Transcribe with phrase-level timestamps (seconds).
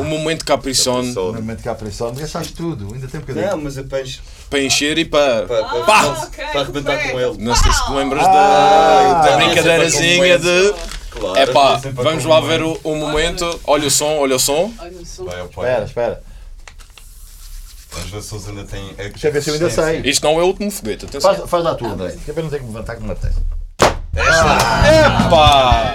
[0.00, 1.32] O momento Capricorn Capricorn.
[1.32, 3.50] No momento que há pressão, gastaste tudo, ainda tem um bocadinho.
[3.50, 5.46] Não, mas é para, encher- para encher e para.
[5.46, 6.02] para, para, Pá!
[6.02, 7.36] para, ok, para arrebentar com ele.
[7.44, 10.74] Não sei se te lembras Ah, da, da ah, brincadeirazinha de.
[11.10, 13.60] Claro, É pá, vamos com lá ver o, o momento.
[13.64, 14.70] Olha o som, olha o som.
[14.78, 15.24] Olha só.
[15.24, 15.64] Vai ao pai.
[15.64, 16.22] Espera, espera.
[17.92, 18.94] Vamos ver se eles ainda têm.
[18.94, 20.00] Deixa eu ver se eu ainda sei.
[20.04, 21.34] Isto não é o último foguete, atenção.
[21.34, 22.14] Faz, faz lá tu, André.
[22.24, 23.40] Que é para não ter que me levantar que não me apetece.
[24.14, 25.94] Epá!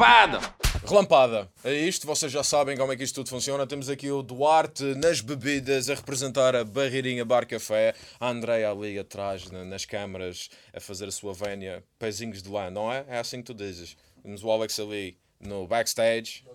[0.00, 0.54] Relampada!
[0.88, 1.52] Relampada.
[1.62, 3.66] É isto, vocês já sabem como é que isto tudo funciona.
[3.66, 8.98] Temos aqui o Duarte nas bebidas a representar a Barreirinha Bar Café, a Andréia ali
[8.98, 13.04] atrás na- nas câmaras a fazer a sua vénia, pezinhos de lã, não é?
[13.08, 13.94] É assim que tu dizes.
[14.22, 16.46] Temos o Alex ali no backstage.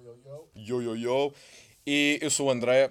[0.56, 1.32] Yo, yo, yo.
[1.86, 2.90] E eu sou o André.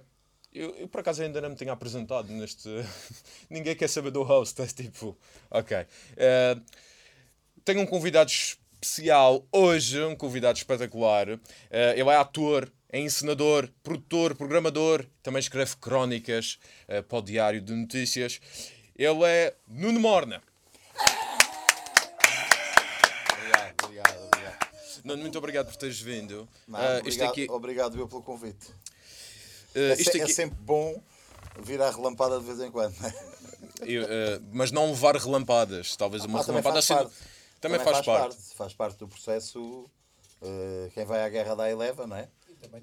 [0.53, 2.69] Eu, eu, por acaso ainda não me tinha apresentado neste.
[3.51, 5.19] Ninguém quer saber do host, é tipo.
[5.51, 5.77] Ok.
[6.17, 6.57] Eh,
[7.65, 8.31] tenho um convidado
[8.85, 11.29] especial hoje, um convidado espetacular.
[11.71, 17.61] Eh, ele é ator, é encenador, produtor, programador, também escreve crónicas eh, para o Diário
[17.63, 18.41] de Notícias.
[18.97, 20.43] Ele é Nuno Morna.
[23.33, 24.59] Obrigado, obrigado, obrigado.
[25.05, 26.47] Nuno, muito obrigado por teres vindo.
[26.69, 28.69] Não, Eh, obrigado, isto aqui, obrigado eu pelo convite.
[29.75, 31.03] É, é aqui- sempre bom
[31.59, 32.95] vir à relampada de vez em quando.
[33.01, 33.15] não é?
[33.83, 35.97] eu, eh, mas não levar relampadas.
[35.97, 37.11] Talvez uma Ah, também relampada assim.
[37.71, 37.85] Parte.
[37.85, 38.57] Também, faz, parte.
[38.57, 39.91] Faz parte do processo.
[40.43, 42.29] eh, quem vai à guerra dá e leva, não é?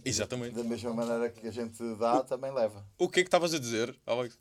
[0.06, 0.56] Exatamente.
[0.56, 2.86] Da mesma maneira que a gente dá, também leva.
[2.98, 4.38] O que é que estavas a dizer, Alex?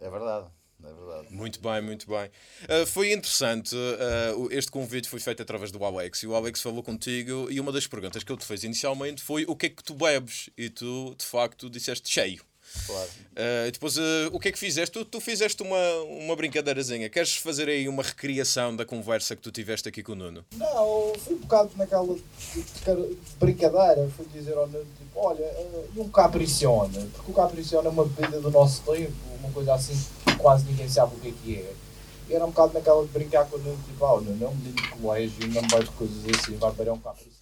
[0.00, 0.48] É verdade.
[0.82, 1.34] É verdade.
[1.34, 2.30] Muito bem, muito bem.
[2.64, 6.82] Uh, foi interessante, uh, este convite foi feito através do Alex e o Alex falou
[6.82, 9.82] contigo e uma das perguntas que ele te fez inicialmente foi o que é que
[9.82, 10.50] tu bebes?
[10.58, 12.42] E tu, de facto, disseste cheio.
[12.86, 13.08] Claro.
[13.34, 14.92] Uh, e depois, uh, o que é que fizeste?
[14.92, 17.08] Tu, tu fizeste uma, uma brincadeirazinha.
[17.08, 20.44] Queres fazer aí uma recriação da conversa que tu tiveste aqui com o Nuno?
[20.56, 25.42] Não, fui um bocado naquela de, de de brincadeira, fui dizer ao Nuno, tipo, olha,
[25.42, 29.74] eh, e um Capricione, porque o Capricione é uma bebida do nosso tempo, uma coisa
[29.74, 31.72] assim que quase ninguém sabe o que é que é.
[32.28, 34.48] E era um bocado naquela de brincar com o Nuno, tipo, ah, o Nuno é
[34.48, 37.34] um menino de colégio, não bebe coisas assim, vai beber um Capricione.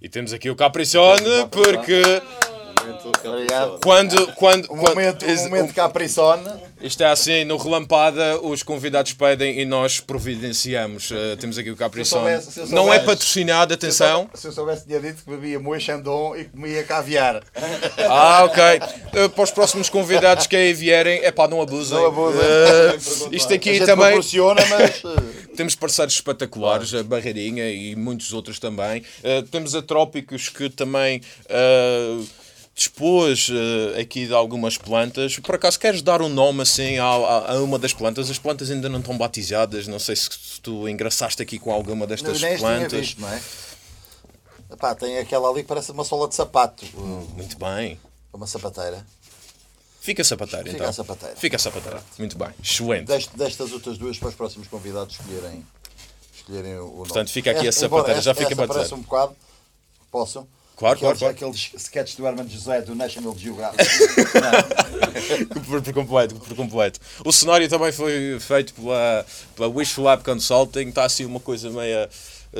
[0.00, 2.02] E temos aqui o Capricione, porque
[3.24, 3.78] Obrigado.
[3.82, 4.32] quando.
[4.34, 6.44] quando, O quando momento, is- o momento Capricorn.
[6.80, 11.10] Isto é assim, no Relampada, os convidados pedem e nós providenciamos.
[11.10, 11.76] Uh, temos aqui o
[12.60, 14.28] eu Não é patrocinado, atenção.
[14.34, 17.42] Se eu soubesse, tinha dito que bebia moe chandon e comia caviar.
[18.08, 18.62] Ah, ok.
[19.24, 21.96] Uh, para os próximos convidados que aí vierem, é pá, não abusem.
[21.96, 22.40] Não abusem.
[22.40, 24.16] Uh, isto A aqui gente também.
[24.68, 25.02] mas.
[25.56, 29.02] Temos parceiros espetaculares, a Barreirinha e muitos outros também.
[29.22, 32.26] Uh, temos a Trópicos que também uh,
[32.74, 35.38] dispôs uh, aqui de algumas plantas.
[35.38, 38.30] Por acaso queres dar um nome assim a, a- a uma das plantas?
[38.30, 39.86] As plantas ainda não estão batizadas.
[39.86, 40.30] Não sei se
[40.62, 42.92] tu engraçaste aqui com alguma destas tinha plantas.
[43.00, 43.40] visto, não é?
[44.72, 46.84] Epá, tem aquela ali que parece uma sola de sapato.
[47.36, 48.00] Muito bem.
[48.32, 49.04] Uma sapateira.
[50.00, 50.88] Fica sapateiro Fica então.
[50.88, 51.36] a sapateira.
[51.36, 52.00] Fica sapateiro.
[52.18, 52.48] Muito bem.
[52.62, 53.06] Excelente.
[53.06, 55.64] Dest- destas outras duas para os próximos convidados escolherem,
[56.34, 56.96] escolherem o nome.
[56.96, 59.36] Portanto, fica aqui a sapateira, já fica para parece um bocado.
[60.10, 60.48] Posso?
[60.82, 61.34] Claro, claro, aqueles, claro.
[61.52, 63.84] Aqueles sketches do Herman José do National Geographic.
[65.64, 66.98] por, por completo, por completo.
[67.24, 72.10] O cenário também foi feito pela, pela Wish Lab Consulting, está assim uma coisa meia.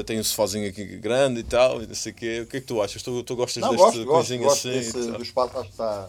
[0.06, 2.41] Tem um sofazinho aqui grande e tal, e não sei o quê.
[2.43, 3.03] O que é que tu achas?
[3.03, 4.78] Tu, tu gostas Não, deste gosto, gosto, coisinho gosto assim?
[4.78, 5.16] desse, e tal?
[5.19, 6.09] do espaço, acho que está,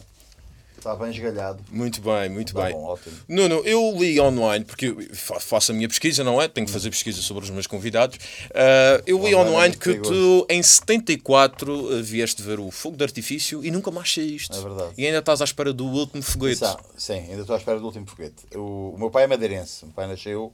[0.84, 1.64] está bem esgalhado.
[1.72, 2.74] Muito bem, muito Está bem.
[2.74, 3.16] bom, ótimo.
[3.28, 6.48] Nuno, eu li online, porque faço a minha pesquisa, não é?
[6.50, 8.18] Tenho que fazer pesquisa sobre os meus convidados.
[8.54, 12.98] Ah, eu li Online é online que tu, em 74, ah, vieste ver o fogo
[12.98, 14.56] de artifício e nunca mais saíste.
[14.56, 14.94] É verdade.
[14.98, 16.60] E ainda estás à espera do último foguete.
[16.66, 18.46] Sim, sim, ainda estou à espera do último foguete.
[18.54, 19.84] O, o meu pai é madeirense.
[19.84, 20.54] O meu pai nasceu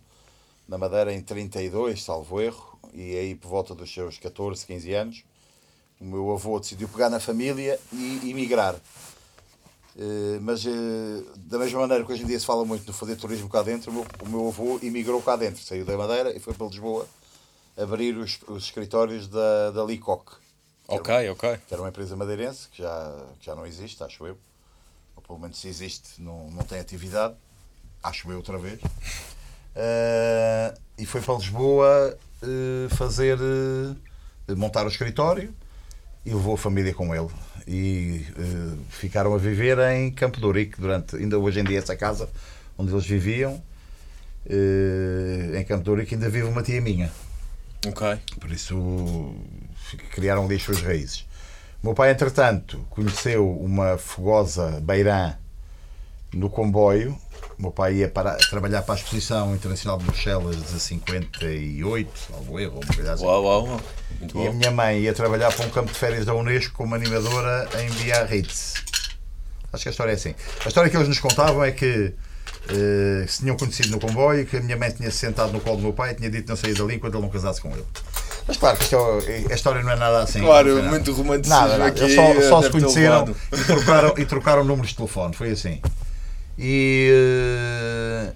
[0.68, 5.24] na Madeira em 32, salvo erro, e aí por volta dos seus 14, 15 anos,
[6.00, 8.76] o meu avô decidiu pegar na família e emigrar.
[10.02, 10.70] Eh, mas eh,
[11.36, 13.92] da mesma maneira que hoje em dia se fala muito no fazer turismo cá dentro,
[13.92, 17.06] o meu, o meu avô emigrou cá dentro, saiu da Madeira e foi para Lisboa
[17.78, 20.32] abrir os, os escritórios da, da Leacock,
[20.88, 21.58] Ok, ok.
[21.68, 24.38] que era uma empresa madeirense que já, que já não existe, acho eu.
[25.18, 27.36] Ou pelo menos se existe, não, não tem atividade.
[28.02, 28.80] Acho eu outra vez.
[29.76, 33.38] Eh, e foi para Lisboa eh, fazer.
[34.48, 35.54] eh, montar o escritório
[36.26, 37.30] e levou a família com ele.
[37.68, 41.16] E eh, ficaram a viver em Campo de Ourique durante.
[41.16, 42.30] Ainda hoje em dia, essa casa
[42.78, 43.62] onde eles viviam,
[44.50, 47.12] eh, em Campo de Ourique, ainda vive uma tia minha.
[47.88, 48.20] Ok.
[48.40, 49.36] Por isso
[50.12, 51.26] criaram ali as suas raízes.
[51.82, 55.36] O meu pai, entretanto, conheceu uma fogosa beirã
[56.34, 57.18] no comboio.
[57.58, 62.60] O meu pai ia para, trabalhar para a Exposição Internacional de Bruxelas de 58, salvo
[62.60, 63.26] erro, uma coisa assim.
[63.26, 63.82] Uau, uau, uau.
[64.20, 64.58] Muito E a bom.
[64.58, 68.76] minha mãe ia trabalhar para um campo de férias da Unesco como animadora em Biarritz.
[69.72, 70.34] Acho que a história é assim.
[70.66, 72.14] A história que eles nos contavam é que
[72.70, 75.78] eh, se tinham conhecido no comboio, que a minha mãe tinha se sentado no colo
[75.78, 77.86] do meu pai e tinha dito não saía dali enquanto ele não casasse com ele.
[78.48, 80.40] Mas claro que é- a história não é nada assim.
[80.42, 81.86] Claro, foi muito romanticismo Nada, nada.
[81.92, 82.02] aqui.
[82.02, 85.36] Eles só, só se deve ter conheceram e trocaram, e trocaram números de telefone.
[85.36, 85.80] Foi assim.
[86.62, 88.34] E, eh,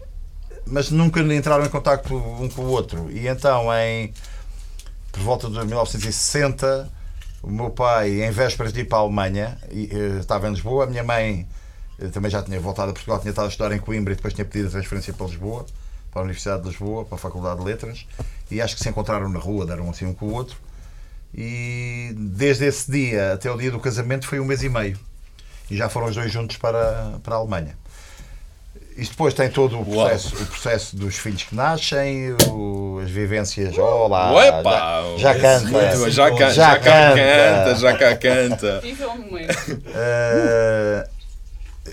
[0.66, 3.12] mas nunca entraram em contacto um com o outro.
[3.12, 4.14] E então, em,
[5.12, 6.90] por volta de 1960,
[7.44, 10.86] o meu pai, em vésperas de ir para a Alemanha, e, eh, estava em Lisboa,
[10.86, 11.46] a minha mãe
[12.00, 14.34] eh, também já tinha voltado a Portugal, tinha estado a estudar em Coimbra e depois
[14.34, 15.66] tinha pedido a transferência para Lisboa,
[16.10, 18.08] para a Universidade de Lisboa, para a Faculdade de Letras,
[18.50, 20.56] e acho que se encontraram na rua, deram assim um com o outro.
[21.36, 24.98] E desde esse dia até o dia do casamento foi um mês e meio.
[25.70, 27.76] E já foram os dois juntos para, para a Alemanha.
[28.96, 33.76] Isto depois tem todo o processo, o processo dos filhos que nascem, o- as vivências.
[33.78, 34.32] Olá!
[34.34, 35.04] Uepa!
[35.18, 35.70] já, já canta!
[35.98, 37.16] Bom, já, can, Já já, cá canta.
[37.16, 38.80] canta, já cá canta.
[38.82, 39.58] Viva o momento.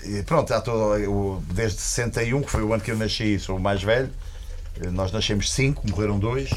[0.05, 3.57] E pronto, há todo, o- desde 61, que foi o ano que eu nasci, sou
[3.57, 4.09] o mais velho.
[4.81, 6.49] Eh, Nós nascemos cinco, morreram dois.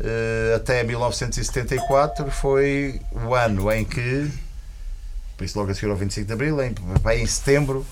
[0.00, 4.30] Eh, até 1974 foi o ano em que,
[5.36, 7.86] por isso logo a seguir ao 25 de Abril, em, bem em setembro,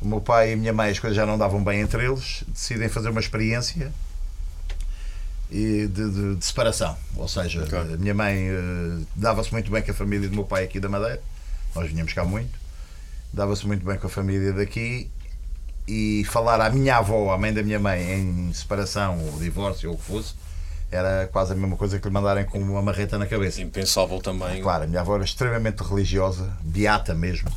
[0.00, 2.44] o meu pai e a minha mãe, as coisas já não davam bem entre eles,
[2.48, 3.92] decidem fazer uma experiência
[5.50, 6.96] e de, de- de separação.
[7.16, 10.64] Ou seja, a minha mãe eh, dava-se muito bem com a família do meu pai
[10.64, 11.22] aqui da Madeira,
[11.74, 12.58] nós vinhamos cá muito,
[13.32, 15.08] dava-se muito bem com a família daqui
[15.86, 19.94] e falar à minha avó, à mãe da minha mãe, em separação ou divórcio ou
[19.94, 20.34] o que fosse,
[20.90, 23.60] era quase a mesma coisa que lhe mandarem com uma marreta na cabeça.
[23.60, 24.60] Impensável também.
[24.62, 27.48] Claro, a minha avó era extremamente religiosa, beata mesmo.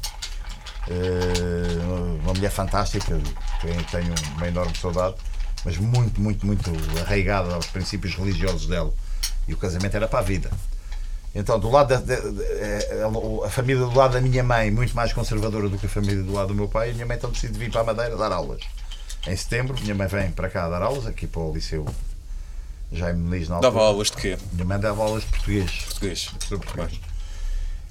[0.87, 3.19] Eh, uma mulher fantástica,
[3.61, 5.15] tenho, tenho uma enorme saudade,
[5.65, 6.71] mas muito, muito, muito
[7.01, 8.93] arraigada aos princípios religiosos dela.
[9.47, 10.49] E o casamento era para a vida.
[11.35, 13.03] Então, do lado da, da- da- eh,
[13.45, 16.33] a, família do lado da minha mãe, muito mais conservadora do que a família do
[16.33, 18.61] lado do meu pai, a minha mãe então decide vir para a Madeira dar aulas.
[19.27, 21.85] Em setembro, minha mãe vem para cá dar aulas, aqui para o Liceu
[22.91, 23.71] Jaime Muniz na altura.
[23.71, 24.37] Dava aulas de quê?
[24.53, 25.71] Minha mãe dava aulas de português.
[25.85, 26.25] Português.
[26.29, 26.99] Professor português.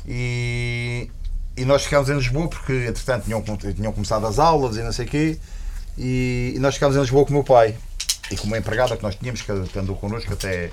[0.07, 1.11] E,
[1.61, 5.07] e nós ficámos em Lisboa porque, entretanto, tinham, tinham começado as aulas e não sei
[5.07, 5.39] o quê.
[5.97, 7.77] E, e nós ficámos em Lisboa com o meu pai
[8.31, 10.71] e com uma empregada que nós tínhamos, que que andou connosco até,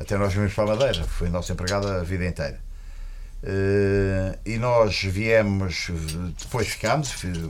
[0.00, 1.04] até nós vimos para a Madeira.
[1.04, 2.58] Foi nossa empregada a vida inteira.
[3.42, 5.88] Eh, e nós viemos,
[6.38, 7.10] depois ficámos.
[7.10, 7.48] fi-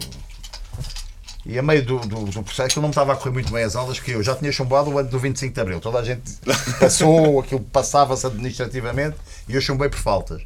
[1.45, 3.63] E a meio do, do, do processo, aquilo não me estava a correr muito bem
[3.63, 5.81] as aulas, que eu já tinha chumbado o ano do 25 de Abril.
[5.81, 6.23] Toda a gente
[6.81, 9.17] passou, aquilo passava-se administrativamente
[9.49, 10.43] e eu chumbei por faltas.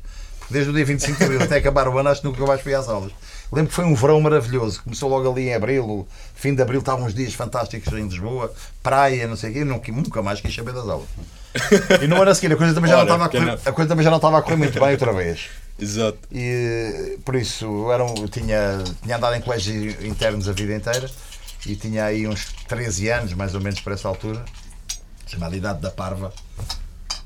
[0.51, 2.75] Desde o dia 25 de Abril até acabar o ano, acho que nunca mais fui
[2.75, 3.13] às aulas.
[3.53, 4.83] Lembro que foi um verão maravilhoso.
[4.83, 8.53] Começou logo ali em Abril, fim de Abril estavam uns dias fantásticos em Lisboa,
[8.83, 9.65] praia, não sei o quê.
[9.65, 11.09] Nunca, nunca mais quis saber das aulas.
[12.03, 13.73] E no ano a seguir a coisa também já, não Ora, estava a, correr, a
[13.73, 15.49] coisa também já não estava a correr muito bem outra vez.
[15.79, 16.19] Exato.
[16.31, 20.75] E por isso eu era um- eu tinha, tinha andado em colégios internos a vida
[20.75, 21.11] inteira
[21.67, 24.45] e tinha aí uns 13 anos, mais ou menos, para essa altura,
[25.27, 26.33] chamada Idade da Parva.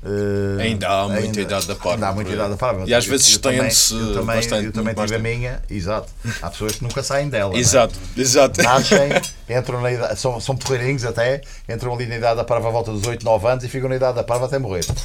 [0.07, 2.83] Eh, Ainda há muita idade da parva, Ainda há muita idade da parva.
[2.85, 5.23] E às Eu- vezes estende-se bastante, eu também tive a tempo.
[5.23, 6.11] minha, exato.
[6.43, 7.49] Há pessoas que nunca saem dela.
[7.49, 7.59] não é?
[7.59, 8.61] Exato, exato.
[8.61, 9.09] Nascem,
[9.49, 12.91] entram na idade, são, são porreirinhos até, entram ali na idade da parva à volta
[12.91, 14.85] dos 8, 9 anos e ficam na idade da parva até morrer.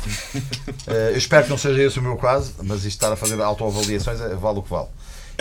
[0.86, 3.40] Eh, eu espero que não seja esse o meu caso, mas isto estar a fazer
[3.40, 4.88] autoavaliações eh, vale o que vale.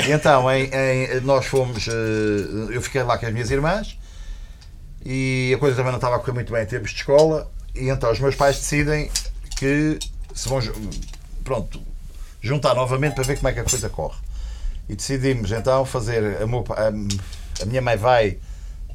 [0.05, 1.87] E então, em, em- nós fomos.
[1.87, 1.91] eh,
[2.75, 3.97] eu fiquei lá com as minhas irmãs
[5.05, 7.49] e a coisa também não estava a correr muito bem em termos de escola.
[7.75, 9.09] E então os meus pais decidem
[9.59, 9.99] que
[10.33, 10.59] se vão
[11.43, 11.81] pronto,
[12.41, 14.17] juntar novamente para ver como é que a coisa corre.
[14.87, 16.41] E decidimos então fazer.
[16.41, 18.37] A, meu a- a minha mãe vai.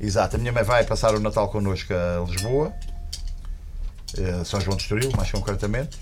[0.01, 2.73] Exato, a minha mãe vai passar o Natal connosco a Lisboa,
[4.19, 5.99] eh, São João de Estoril, mais concretamente.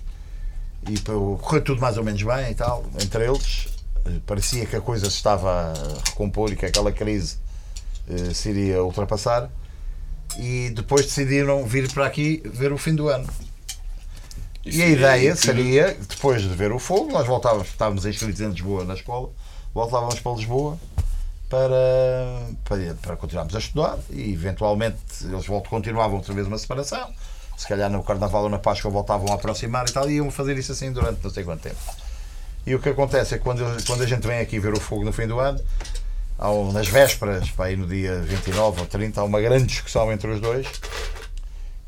[0.89, 3.69] E correu tudo mais ou menos bem e tal, entre eles.
[4.07, 7.37] Eh, Parecia que a coisa se estava a recompor e que aquela crise
[8.09, 9.51] eh, se iria ultrapassar.
[10.39, 13.29] E depois decidiram vir para aqui ver o fim do ano.
[14.65, 18.85] E a ideia seria, depois de ver o fogo, nós voltávamos, estávamos inscritos em Lisboa
[18.85, 19.31] na escola,
[19.75, 20.79] voltávamos para Lisboa
[21.49, 27.13] para, para, para continuarmos a estudar e eventualmente eles voltam, continuavam outra vez uma separação.
[27.57, 30.57] Se calhar no Carnaval ou na Páscoa voltavam a aproximar e tal, e iam fazer
[30.57, 31.77] isso assim durante não sei quanto tempo.
[32.67, 35.05] E o que acontece é que quando, quando a gente vem aqui ver o fogo
[35.05, 35.61] no fim do ano,
[36.73, 40.41] nas vésperas, para aí no dia 29 ou 30, há uma grande discussão entre os
[40.41, 40.67] dois.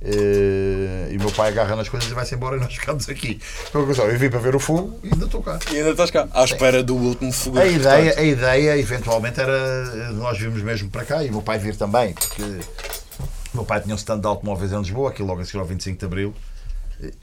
[0.07, 3.41] Eh, e o meu pai agarra nas coisas e vai-se embora e nós ficamos aqui.
[3.73, 5.59] Coisa, Eu vim para ver o fogo e ainda estou cá.
[5.73, 7.59] E ainda estás cá, à espera do último fogo.
[7.59, 11.59] A ideia, a ideia, eventualmente, era nós virmos mesmo para cá e o meu pai
[11.59, 15.41] vir também, porque o meu pai tinha um stand de automóveis em Lisboa, aqui logo
[15.41, 16.35] a seguir ao 25 de Abril,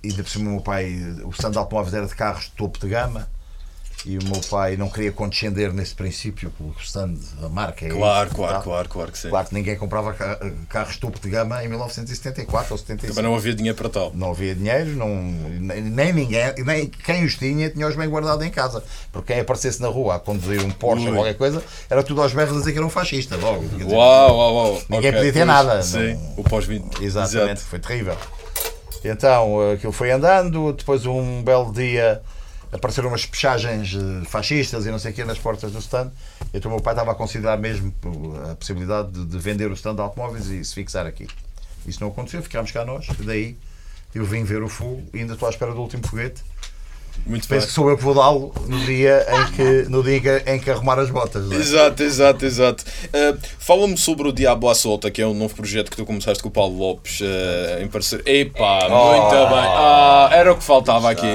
[0.02, 0.92] e de por cima o meu pai,
[1.24, 3.30] o stand de automóveis era de carros de topo de gama,
[4.04, 8.28] e o meu pai não queria condescender nesse princípio, porque stand, a marca é Claro,
[8.28, 8.62] isso, claro, tá?
[8.62, 9.30] claro, claro que sim.
[9.30, 10.40] Claro que ninguém comprava ca-
[10.70, 13.14] carros topo de gama em 1974 ou 75.
[13.14, 14.12] Também não havia dinheiro para tal.
[14.16, 18.50] Não havia dinheiro, não, nem, ninguém, nem quem os tinha, tinha os bem guardados em
[18.50, 18.84] casa.
[19.12, 21.18] Porque quem aparecesse na rua a conduzir um Porsche ou Ui.
[21.18, 23.36] qualquer coisa, era tudo aos berros a dizer que era um fascista.
[23.38, 23.64] Logo.
[23.68, 24.82] Dizer, Uau, uau, uau.
[24.90, 27.02] Ninguém Ok, podia ter pois, nada, Sim, não- o pós-20.
[27.04, 28.18] Exatamente, foi terrível.
[29.04, 32.22] Então aquilo foi andando, depois um belo dia
[32.72, 36.12] apareceram umas pechagens eh, fascistas e não sei o quê nas portas do stand.
[36.54, 37.94] Então o meu pai estava a considerar mesmo
[38.50, 41.28] a possibilidade de, de vender o stand de automóveis e se fixar aqui.
[41.86, 43.58] Isso não aconteceu, ficámos cá nós, daí
[44.14, 46.44] eu vim ver o fogo e ainda estou à espera do último foguete.
[47.26, 47.58] Muito bem.
[47.58, 50.72] Penso que sou eu que vou dá-lo no dia em que, no dia em que,
[50.72, 51.46] arrumar as botas.
[51.46, 51.60] não é?
[51.60, 52.84] Exato, exato, exato.
[53.08, 56.42] Uh, Fala-me sobre o Diabo à Solta, que é um novo projeto que tu começaste
[56.42, 58.24] com o Paulo Lopes uh, em parceria.
[58.42, 59.66] Epá, muito bem.
[59.68, 61.28] Ah, era o que faltava aqui.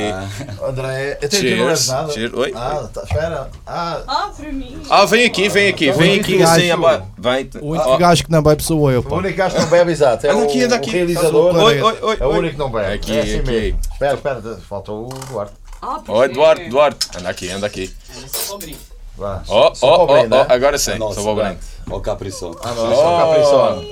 [0.67, 1.89] André, eu tenho que não Cheers.
[1.89, 2.13] nada.
[2.13, 2.35] Cheers.
[2.35, 2.53] Oi.
[2.55, 3.51] Ah, tá, espera.
[3.67, 4.79] Ah, Ah, para mim.
[4.91, 6.71] Ah, vem aqui, vem aqui, vem Muito aqui assim.
[7.19, 7.49] Vem.
[7.61, 9.93] O único Oh, gajo que não bebe sou eu, o único gajo que não bebe,
[9.93, 10.27] exato.
[10.27, 10.91] É Anda o, aqui, anda aqui.
[10.91, 11.57] o realizador.
[11.57, 12.17] Oi, oi, oi.
[12.21, 12.95] É o único que não bebe.
[12.95, 13.51] Aqui, é assim aqui.
[13.51, 13.79] mesmo.
[13.93, 15.53] Espera, espera, falta o Duarte.
[15.81, 17.09] Ah, Oi, Duarte, Duarte.
[17.19, 17.95] Anda aqui, anda aqui.
[19.17, 19.43] Vá.
[19.49, 20.55] Oh, Só oh, para o oh, brinde, oh, é?
[20.55, 21.21] agora sim, Nossa.
[21.89, 22.55] Ó Caprição.
[22.63, 22.93] Ah, não,
[23.35, 23.83] é só.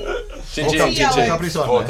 [0.53, 1.27] Tchim, tchim, tchim, Ó tchim.
[1.27, 1.87] Capriçone, Ó é?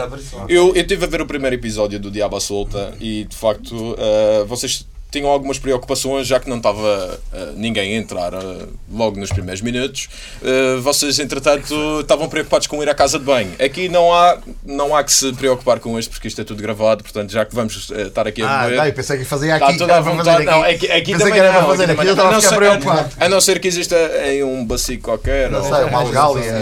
[0.49, 3.97] Eu, eu estive a ver o primeiro episódio do Diabo à Solta e de facto
[3.99, 4.87] eh, vocês
[5.18, 9.61] tinham algumas preocupações, já que não estava eh, ninguém a entrar eh, logo nos primeiros
[9.62, 10.09] minutos.
[10.42, 13.52] Eh, vocês, entretanto, estavam preocupados com ir à casa de banho.
[13.59, 17.02] Aqui não há, não há que se preocupar com isto, porque isto é tudo gravado,
[17.02, 18.76] portanto, já que vamos estar aqui a Ah, beber.
[18.78, 19.78] não, eu pensei que fazia Está aqui.
[19.78, 20.28] vontade.
[20.30, 20.44] aqui.
[20.44, 22.40] Não, aqui, aqui Pensei também que era não, para fazer aqui Eu estava a A
[22.40, 23.11] ficar não ser- preocupado.
[23.21, 26.52] A não ser que exista em um bacio qualquer, Não ou, sei, uma algália.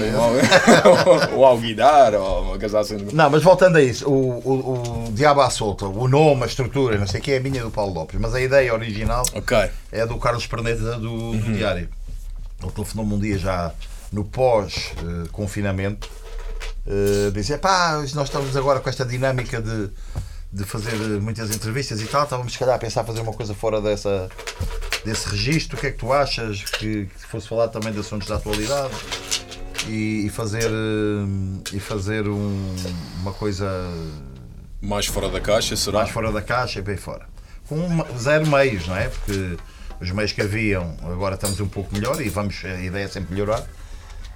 [1.32, 2.98] ou, ou alguidar, ou uma coisa assim.
[3.12, 6.98] Não, mas voltando a isso, o, o, o Diabo à Solta, o nome, a estrutura,
[6.98, 9.70] não sei o que, é a minha do Paulo Lopes, mas a ideia original Ok.
[9.90, 11.38] é do Carlos Perneta do, Uhum.
[11.40, 11.88] do Diário.
[12.62, 13.72] Ele telefonou-me um dia já
[14.12, 16.08] no pós-confinamento,
[16.86, 19.88] uh, disse: pá, nós estamos agora com esta dinâmica de,
[20.52, 23.54] de fazer eh, muitas entrevistas e tal, estávamos se calhar a pensar fazer uma coisa
[23.54, 24.28] fora dessa,
[25.04, 28.28] desse registro, o que é que tu achas que, que fosse falar também de assuntos
[28.28, 28.92] da atualidade?
[29.88, 32.74] E, e fazer eh, e fazer um-
[33.22, 33.66] uma coisa
[34.80, 35.98] Mais fora da caixa, será?
[36.00, 37.26] mais fora da caixa e bem fora.
[37.72, 39.08] Com zero meios, não é?
[39.08, 39.56] Porque
[39.98, 43.32] os meios que haviam, agora estamos um pouco melhor e vamos, a ideia é sempre
[43.32, 43.64] melhorar.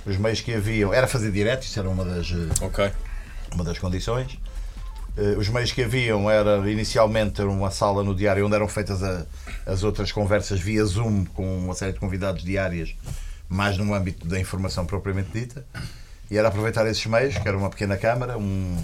[0.06, 2.90] Os meios que haviam, era fazer direto, isso era uma das, eh, Ok.
[3.52, 4.38] uma das condições.
[5.18, 9.26] Eh, Os meios que haviam era inicialmente uma sala no diário onde eram feitas a-
[9.66, 12.94] as outras conversas via Zoom com uma série de convidados diárias,
[13.50, 15.62] mais no âmbito da informação propriamente dita.
[16.30, 18.76] E era aproveitar esses meios, que era uma pequena câmara, um,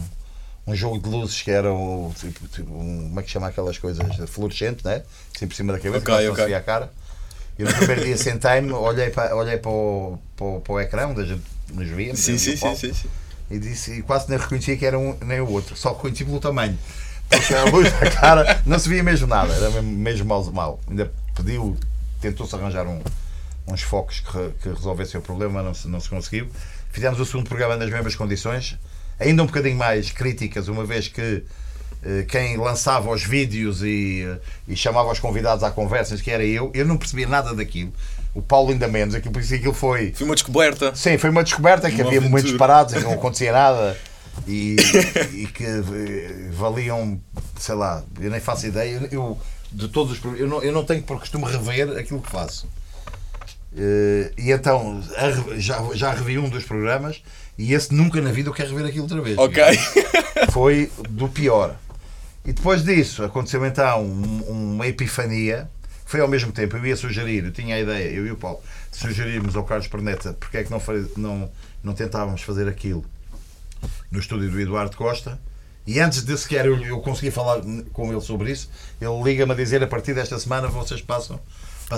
[0.67, 3.79] um jogo de luzes que era o, tipo, tipo, um, como é que chama aquelas
[3.79, 5.03] coisas fluorescente, né?
[5.35, 6.45] Assim por cima da cabeça, Ok, quase não ok.
[6.45, 6.93] se via a cara.
[7.59, 11.07] E no primeiro dia sentei-me, olhei para, olhei para, o, para, o, para o ecrã
[11.09, 11.43] onde a gente
[11.73, 13.09] nos via, Sim, sim, sim, sim, sim.
[13.51, 16.41] e disse e quase nem reconhecia que era um nem o outro, só reconheci pelo
[16.41, 16.79] tamanho.
[17.29, 20.81] Porque a luz da cara não se via mesmo nada, era mesmo, mesmo mal, mal.
[20.89, 21.77] Ainda pediu,
[22.21, 23.03] tentou-se arranjar um-
[23.67, 26.49] uns focos que, que resolvessem o problema, não se, não se conseguiu.
[26.91, 28.77] Fizemos o segundo programa nas mesmas condições,
[29.19, 31.43] ainda um bocadinho mais críticas, uma vez que
[32.05, 34.39] eh, quem lançava os vídeos e, eh,
[34.69, 37.93] e chamava os convidados à conversa, que era eu, eu não percebia nada daquilo.
[38.35, 40.13] O Paulo ainda menos, aquilo, por isso aquilo foi.
[40.13, 40.95] Foi uma descoberta.
[40.95, 42.59] Sim, foi uma descoberta que Uma havia momentos aventura.
[42.59, 43.97] parados em que não acontecia nada
[44.49, 44.77] e,
[45.33, 47.21] e que eh, valiam,
[47.59, 49.09] sei lá, eu nem faço ideia.
[49.13, 49.39] Eu,
[49.71, 52.67] de todos os eu não, eu não tenho por costume rever aquilo que faço.
[53.77, 55.03] Eh, e então
[55.57, 57.23] já, já revi um dos programas
[57.57, 59.39] e esse nunca na vida eu quero rever aquilo outra vez.
[59.39, 59.63] Ok.
[60.53, 61.77] Foi do pior.
[62.45, 65.71] E depois disso aconteceu então um- uma epifania.
[66.05, 68.61] Foi ao mesmo tempo, eu ia sugerir, eu tinha a ideia, eu e o Paulo,
[68.91, 70.83] de sugerirmos ao Carlos Perneta porque é que não,
[71.17, 71.51] não,
[71.83, 73.03] não tentávamos fazer aquilo
[74.11, 75.41] no estúdio do Eduardo Costa.
[75.87, 77.63] E antes de sequer eu, eu conseguir falar
[77.93, 81.41] com ele sobre isso, ele liga-me a dizer a partir desta semana vocês passam,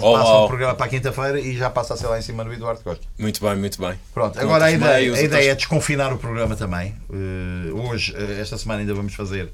[0.03, 0.45] Oh, passam wow.
[0.45, 2.81] o programa para a quinta-feira e já passa a ser lá em cima do Eduardo
[2.83, 3.05] Costa.
[3.19, 3.99] Muito bem, muito bem.
[4.13, 6.95] Pronto, agora a ideia, meios, a ideia é desconfinar o programa também.
[7.13, 9.53] Eh, hoje, eh, esta semana, ainda vamos fazer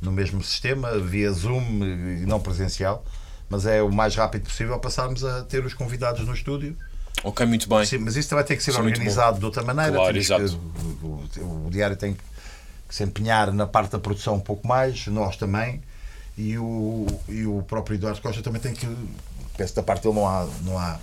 [0.00, 3.04] no mesmo sistema, via Zoom eh, e não presencial,
[3.48, 6.76] mas é o mais rápido possível passarmos a ter os convidados no estúdio.
[7.24, 7.84] Ok, muito bem.
[7.84, 9.92] Sim, mas isso vai ter que ser é organizado de outra maneira.
[9.92, 10.44] Claro, exato.
[10.44, 12.20] que- o, o- diário tem que
[12.88, 15.82] que se empenhar na parte da produção um pouco mais, nós também,
[16.38, 18.86] e o, e o próprio Eduardo Costa também tem que.
[19.56, 20.98] Penso que da parte dele não há, não há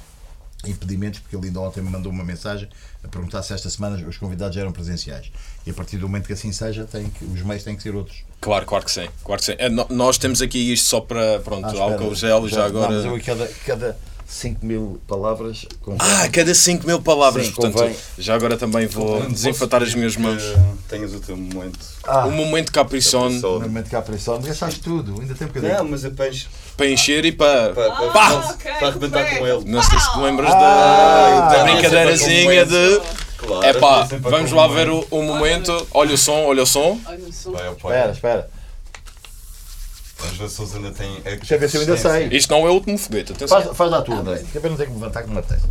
[0.65, 2.69] impedimentos, porque ele ainda ontem me mandou uma mensagem
[3.03, 5.31] a perguntar se esta semana os convidados eram presenciais.
[5.65, 7.95] E a partir do momento que assim seja, tem que, os meios têm que ser
[7.95, 8.23] outros.
[8.39, 9.07] Claro, claro que sim.
[9.23, 9.55] Claro que sim.
[9.57, 12.81] É, nós temos aqui isto só para, pronto, Ah, espera, álcool gel e já Não,
[12.81, 13.21] mas eu agora...
[13.21, 13.97] cada, cada
[14.33, 15.65] 5 mil palavras.
[15.81, 15.99] convém.
[16.01, 17.95] Ah, cada 5 mil palavras, Sim, portanto, convém.
[18.17, 20.41] já agora também vou posso as minhas mãos.
[20.89, 21.79] Tenhas o teu momento.
[22.03, 22.71] Ah, O momento
[23.39, 25.73] Só- Normalmente cá para isso, gastaste tudo, ainda tem um bocadinho.
[25.77, 27.73] Não, mas apenas para encher e para...
[27.73, 28.29] para, para, Pá!
[28.29, 29.63] para, ok, para arrebentar com ele.
[29.71, 33.01] Não sei se te lembras Ah, da, da brincadeirazinha de...
[33.37, 35.85] Claro, É pá, vamos lá ver o, o momento.
[35.91, 36.97] Olha o som, olha o som.
[37.05, 37.91] Olha ao pai.
[37.91, 38.49] Espera, espera.
[40.31, 41.21] Ver se eles ainda têm.
[41.21, 42.27] Deixa eu ver se eu ainda sei.
[42.31, 43.61] Isto não é o último foguete, atenção.
[43.61, 44.43] Faz, faz lá tu, André.
[44.51, 45.65] Que é para não ter que me levantar que me apetece.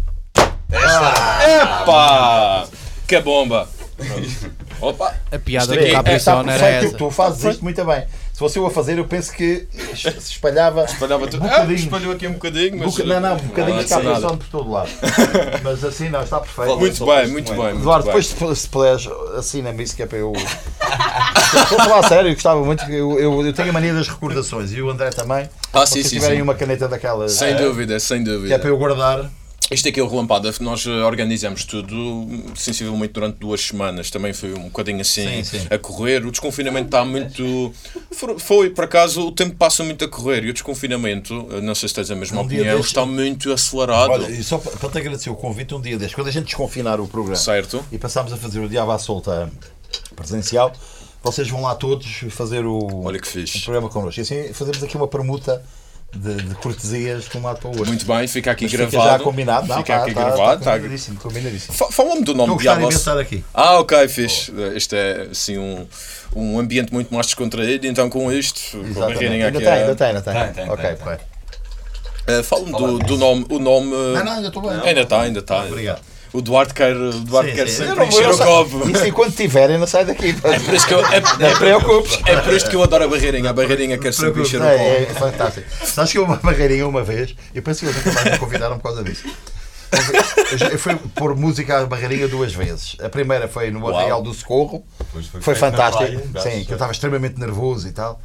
[1.43, 2.67] Epá!
[3.07, 3.69] Que bomba!
[4.81, 5.15] Opa!
[5.31, 6.97] A piada Isto do aqui- Capricorn tá era perfeito, essa.
[6.99, 8.05] Tu fazes isto muito bem.
[8.43, 10.85] Se fosse eu a fazer, eu penso que se espalhava.
[10.91, 11.45] Espalhava tudo.
[11.45, 11.79] Ah, Bocadinho.
[11.79, 12.91] espalhou aqui um bocadinho, mas.
[12.97, 14.21] Boca- Não, não, um bocadinho capa nada.
[14.21, 14.89] só por todo lado.
[15.63, 16.77] Mas assim não, está perfeito.
[16.77, 17.71] Muito bem, muito bem.
[17.71, 20.33] Eduardo, depois se, se puderes, assina-me isso que é para eu.
[21.63, 22.83] Estou a falar a sério, eu gostava muito.
[22.91, 25.49] Eu, eu, eu tenho a mania das recordações e o André também.
[25.73, 26.43] Ah, Se sim, sim, tiverem sim.
[26.43, 27.33] uma caneta daquelas.
[27.33, 28.59] Sem eh, dúvida, sem Que é dúvida.
[28.59, 29.31] para eu guardar.
[29.71, 34.11] Isto aqui é o Relampada, nós eh, organizamos tudo sensivelmente durante duas semanas.
[34.11, 35.67] Também foi um bocadinho assim Sim, sim.
[35.71, 36.27] a correr.
[36.27, 37.73] O desconfinamento está muito.
[38.39, 41.89] Foi, por acaso, o tempo passa muito a correr e o desconfinamento, eh, não sei
[41.89, 44.11] se tens a mesma Um opinião, destes- está muito acelerado.
[44.11, 47.01] Olha, e só para te agradecer o convite um dia deste, quando a gente desconfinar
[47.01, 47.83] o programa Certo?
[47.91, 49.51] e passámos a fazer o Diabo à Solta
[50.15, 50.73] presencial,
[51.23, 53.61] vocês vão lá todos fazer o, Olha que o fixe.
[53.63, 54.21] programa connosco.
[54.21, 55.63] E assim fazemos aqui uma permuta
[56.15, 57.87] de, de cortesias de um lado para o outro.
[57.87, 59.19] Muito bem, fica aqui Mas fica gravado.
[59.19, 60.59] já combinado, não, Fica tá- aqui tá- gravado.
[60.61, 61.75] Está tá- combinadíssimo, combinadíssimo.
[61.75, 63.43] Fa- Fala-me do nome de estar aqui.
[63.55, 64.53] Ah, ok, fixe.
[64.75, 65.87] Este é assim um,
[66.37, 69.15] um ambiente muito mais descontraído, então com isto, com a Exatamente.
[69.15, 69.67] barreirinha Ainda aqui.
[69.67, 70.35] tem, a- ainda tem, ainda tem.
[70.35, 71.19] Tem, tem, ok, tem.
[72.25, 73.47] Eh, Fala-me do, do nome.
[73.51, 73.91] O nome.
[73.91, 74.81] Não, não, ainda estou bem.
[74.85, 75.65] Ainda está, ainda está.
[75.65, 76.01] Obrigado.
[76.33, 77.87] O Duarte quer, o Duarte Sim, quer sim.
[77.87, 78.89] sempre encher o copo.
[78.89, 80.31] Isso enquanto tiverem, não sai daqui.
[80.45, 82.19] É por isso que eu, é, Não te preocupes.
[82.25, 83.51] é por isto que eu adoro a barreirinha.
[83.51, 85.13] A barreirinha quer sempre encher o É, copo.
[85.13, 85.67] é fantástico.
[85.85, 88.77] Sabes que eu uma barreirinha uma vez, eu penso que eles nunca mais me convidaram
[88.79, 89.25] por causa disso.
[90.73, 92.97] Eu fui pôr música à barreirinha duas vezes.
[93.03, 93.95] A primeira foi no Uau.
[93.99, 94.83] Arraial do Socorro,
[95.43, 96.23] foi na fantástico.
[96.43, 98.19] Sim, que eu estava extremamente nervoso e tal.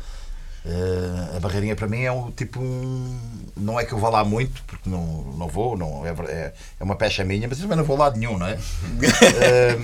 [0.69, 3.17] Eh, a barreirinha para mim é um tipo um.
[3.55, 6.83] Não é que eu vá lá muito, porque não, não vou, não, é, é, é
[6.83, 8.57] uma pecha minha, mas também não vou lá de nenhum, não é?
[9.41, 9.79] Eh,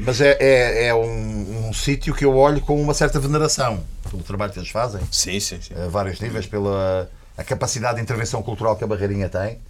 [0.00, 4.22] mas é, é, é um, um sítio que eu olho com uma certa veneração pelo
[4.22, 5.74] trabalho que eles fazem Sim, sim, sim.
[5.74, 9.60] a vários níveis, pela a capacidade de intervenção cultural que a Barreirinha tem.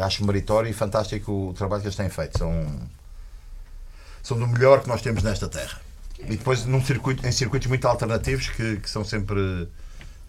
[0.00, 2.38] Acho meritório e fantástico o trabalho que eles têm feito.
[2.38, 2.66] São,
[4.22, 5.80] são do melhor que nós temos nesta terra.
[6.18, 9.68] E depois num circuito, em circuitos muito alternativos que, que são sempre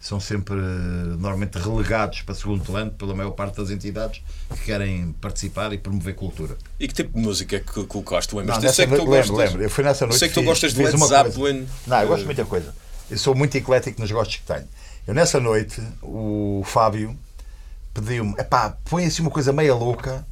[0.06, 4.20] são sempre normalmente relegados para segundo plano pela maior parte das entidades
[4.54, 6.58] que querem participar e promover cultura.
[6.78, 8.36] E que tipo de música é que colocaste?
[8.36, 8.62] Lembras?
[8.62, 9.36] Não, sei que tu lembro, gostas.
[9.38, 9.62] lembro.
[9.62, 10.18] Eu fui nessa noite.
[10.18, 10.98] Sei que tu fiz- gostas de Led.
[10.98, 11.66] Zeppelin.
[11.86, 12.74] Não, eu gosto de Eh, muita coisa.
[13.10, 14.68] Eu sou muito eclético nos gostos que tenho.
[15.06, 17.16] Eu nessa noite, o Fábio
[17.94, 20.26] pediu-me: epá, põe assim uma coisa meia louca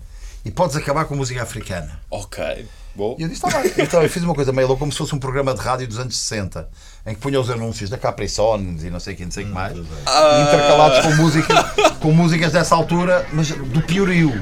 [0.44, 1.98] e podes acabar com música africana.
[2.10, 2.66] Ok.
[2.94, 3.16] Bom.
[3.18, 3.72] E eu disse: está bem.
[3.78, 5.98] Então eu fiz uma coisa meia louca, como se fosse um programa de rádio dos
[5.98, 6.68] anos 60,
[7.04, 9.52] em que punha os anúncios da Capricorn e não sei quem, não sei o que
[9.52, 11.64] mais, intercalados com, música,
[12.00, 14.32] com músicas dessa altura, mas do piorio.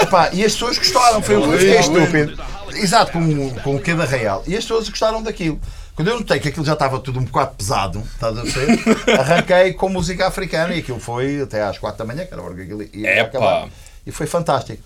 [0.00, 2.42] Epá, e as pessoas gostaram, foi eu fiquei estúpido.
[2.74, 4.42] Exato, com, com o que da Real.
[4.46, 5.60] E as pessoas gostaram daquilo.
[5.94, 8.78] Quando eu notei que aquilo já estava tudo um bocado pesado, estás a ver?
[9.18, 12.44] Arranquei com música africana e aquilo foi até às 4 da manhã, que era a
[12.44, 13.68] hora que aquilo ia acabar.
[14.06, 14.82] E foi fantástico.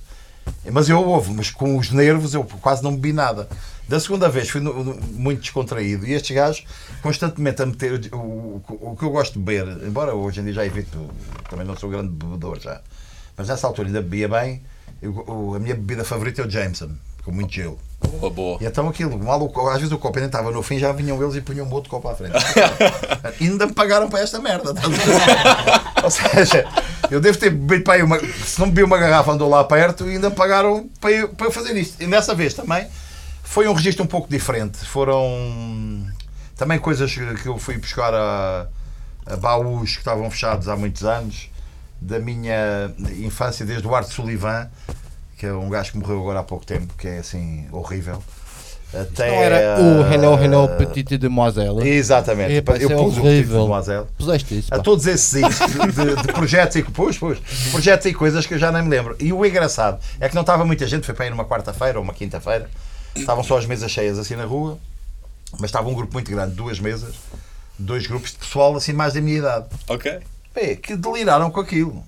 [0.70, 3.48] Mas eu houve, mas com os nervos eu quase não bebi nada.
[3.88, 6.64] Da segunda vez fui no- no- muito descontraído e estes gajos
[7.02, 10.54] constantemente a meter o, o, o que eu gosto de beber, embora hoje em dia
[10.54, 10.98] já evito,
[11.50, 12.80] também não sou grande bebedor já,
[13.36, 14.62] mas nessa altura ainda bebia bem.
[15.02, 16.90] Eu- a minha bebida favorita é o Jameson,
[17.24, 17.78] com muito gelo.
[18.20, 18.58] Boa, boa.
[18.60, 21.22] E então aquilo, mal o às vezes o copo ainda estava no fim, já vinham
[21.22, 22.32] eles e punham um outro copo à frente.
[23.40, 24.72] E ainda me pagaram para esta merda.
[24.72, 24.82] ver?
[26.04, 26.66] Ou seja,
[27.10, 28.18] eu devo ter bebido para aí uma.
[28.18, 31.46] Se não bebi uma garrafa, andou lá perto e ainda me pagaram para eu, para
[31.46, 32.02] eu fazer isto.
[32.02, 32.86] E dessa vez também
[33.44, 34.78] foi um registro um pouco diferente.
[34.78, 36.04] Foram
[36.56, 38.66] também coisas que eu fui buscar a,
[39.26, 41.50] a baús que estavam fechados há muitos anos,
[42.00, 44.68] da minha infância, desde o Arte Sullivan,
[45.38, 48.22] que é um gajo que morreu agora há pouco tempo, que é assim horrível.
[48.92, 51.88] Até, Não era o Hello Hello eh, Petite Demoiselle.
[51.88, 52.52] Exatamente.
[52.52, 53.22] Eu é pus o horrível.
[53.22, 54.06] Petite Demoiselle.
[54.16, 54.72] Puseste isso.
[54.72, 57.38] A todos esses de, de projetos e pus, pus,
[57.72, 59.16] projetos e coisas que eu já nem me lembro.
[59.18, 62.04] E o engraçado é que não estava muita gente, foi para ir numa quarta-feira ou
[62.04, 62.70] uma quinta-feira,
[63.14, 64.78] estavam só as mesas cheias assim na rua.
[65.52, 67.14] Mas estava um grupo muito grande, duas mesas,
[67.78, 69.66] dois grupos de pessoal assim mais da minha idade.
[69.88, 70.20] Ok.
[70.52, 72.04] Pé, que deliraram com aquilo.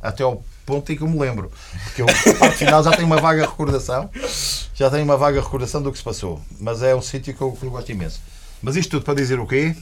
[0.00, 1.50] Até ao ponto em que eu me lembro.
[1.84, 2.06] Porque eu,
[2.38, 4.10] parte final, já tenho uma vaga recordação.
[4.74, 6.40] Já tenho uma vaga recordação do que se passou.
[6.58, 8.20] Mas é um sítio que eu, que eu gosto imenso.
[8.60, 9.74] Mas isto tudo para dizer o quê?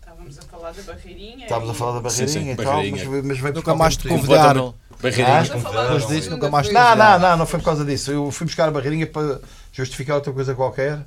[0.00, 1.44] Estávamos a falar da barreirinha.
[1.44, 3.04] Estávamos a falar da Sim, sim, barreirinha e tal, barreirinha.
[3.10, 4.74] mas, mas veio por Nunca mais te convidaram.
[5.02, 5.42] Barreirinha.
[5.42, 6.72] Estamos a falar Depois da disso, nunca mais.
[6.72, 8.10] Não, não, não, não foi por causa disso.
[8.10, 9.40] Eu fui buscar a barreirinha para
[9.72, 11.00] justificar outra coisa qualquer.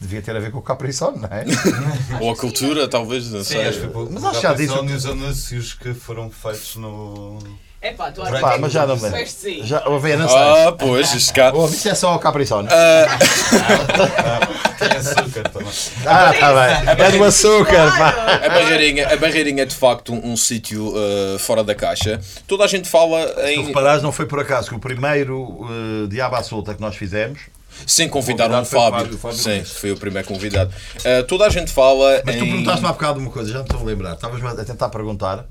[0.00, 1.44] Devia ter a ver com o Capricorn, não é?
[2.20, 3.68] Ou a cultura, talvez, não Sim, sei.
[3.68, 7.38] acho que foi Mas acho que já disse- dos anúncios que foram feitos no.
[7.80, 9.26] É pá, tu Pá, acha mas já não me.
[9.26, 9.62] Sim.
[9.62, 10.38] Já, ouvi, não sei.
[10.38, 11.52] Ah, pois, isto cá.
[11.54, 12.68] Oh, isso é só o Capricorn.
[14.78, 15.72] Tem açúcar também.
[16.04, 17.06] Ah, está bem.
[17.06, 18.08] É do açúcar, pá.
[18.44, 22.20] A Barreirinha, a Barreirinha é de facto um, um sítio uh, fora da caixa.
[22.46, 23.66] Toda a gente fala Se em.
[23.66, 27.40] reparares, não foi por acaso que o primeiro uh, Diabo à Solta que nós fizemos.
[27.86, 29.00] Sem convidar um convidado foi o Fábio.
[29.04, 30.72] Fábio, Fábio Sim, foi o primeiro convidado.
[30.96, 32.48] Uh, toda a gente fala Mas tu em.
[32.48, 34.14] perguntaste-me há bocado uma coisa, já me estou a lembrar.
[34.14, 35.44] Estavas-me a tentar perguntar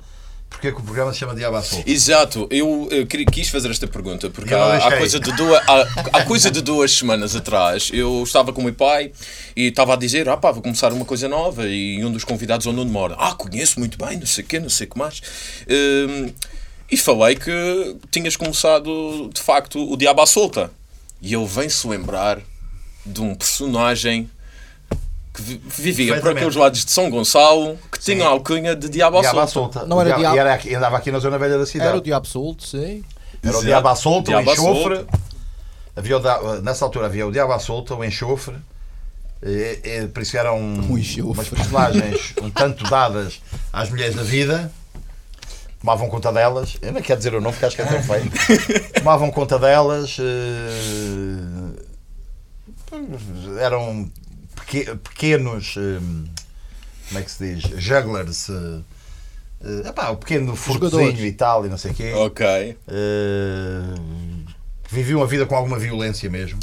[0.49, 1.89] porque é que o programa se chama Diabo à Solta.
[1.89, 5.61] Exato, eu, eh, queria- quis fazer esta pergunta porque Eu há, há coisa de duas,
[5.67, 5.81] há,
[6.13, 9.11] há coisa de duas semanas atrás eu estava com o meu pai
[9.55, 11.67] e estava a dizer: Ah, pá, vou começar uma coisa nova.
[11.67, 14.59] E um dos convidados, o Nuno Mora, Ah, conheço muito bem, não sei o quê,
[14.59, 15.21] não sei o que mais.
[15.69, 16.31] Hum,
[16.89, 20.71] e falei que tinhas começado de facto o Diabo à Solta.
[21.21, 22.39] E ele vem-se lembrar
[23.05, 24.29] de um personagem
[25.35, 29.17] que vi- vivia por aqueles lados de São Gonçalo que tinha a alcunha de Diabo
[29.17, 29.51] à Diabo Solta.
[29.79, 29.85] Solta.
[29.87, 31.89] Não era O Diabo- E era aqui- andava aqui na zona velha da cidade.
[31.89, 33.03] Era o Diabo Solto, sim.
[33.43, 33.63] Era o.
[33.63, 34.95] Diabo à Solta, o Diabo enxofre.
[34.95, 35.19] Solta.
[35.95, 38.55] Havia o da- nessa altura havia o Diabo à Solta, o enxofre.
[39.43, 44.71] E, e, por isso eram umas personagens um tanto dadas às mulheres da vida.
[45.79, 46.77] Tomavam conta delas.
[46.81, 48.31] Eu não quero dizer o nome porque acho que é tão feio.
[48.95, 50.17] Tomavam conta delas.
[50.19, 51.83] eh,
[53.59, 54.09] eram
[55.03, 55.75] pequenos.
[55.77, 55.99] eh,
[57.07, 57.63] como é que se diz?
[57.83, 58.49] Jugglers.
[58.49, 62.13] eh, epá, o pequeno furtozinho e tal, e não sei o quê.
[62.13, 62.77] Ok.
[62.87, 64.45] Uh,
[64.89, 66.59] viviam a vida com alguma violência mesmo.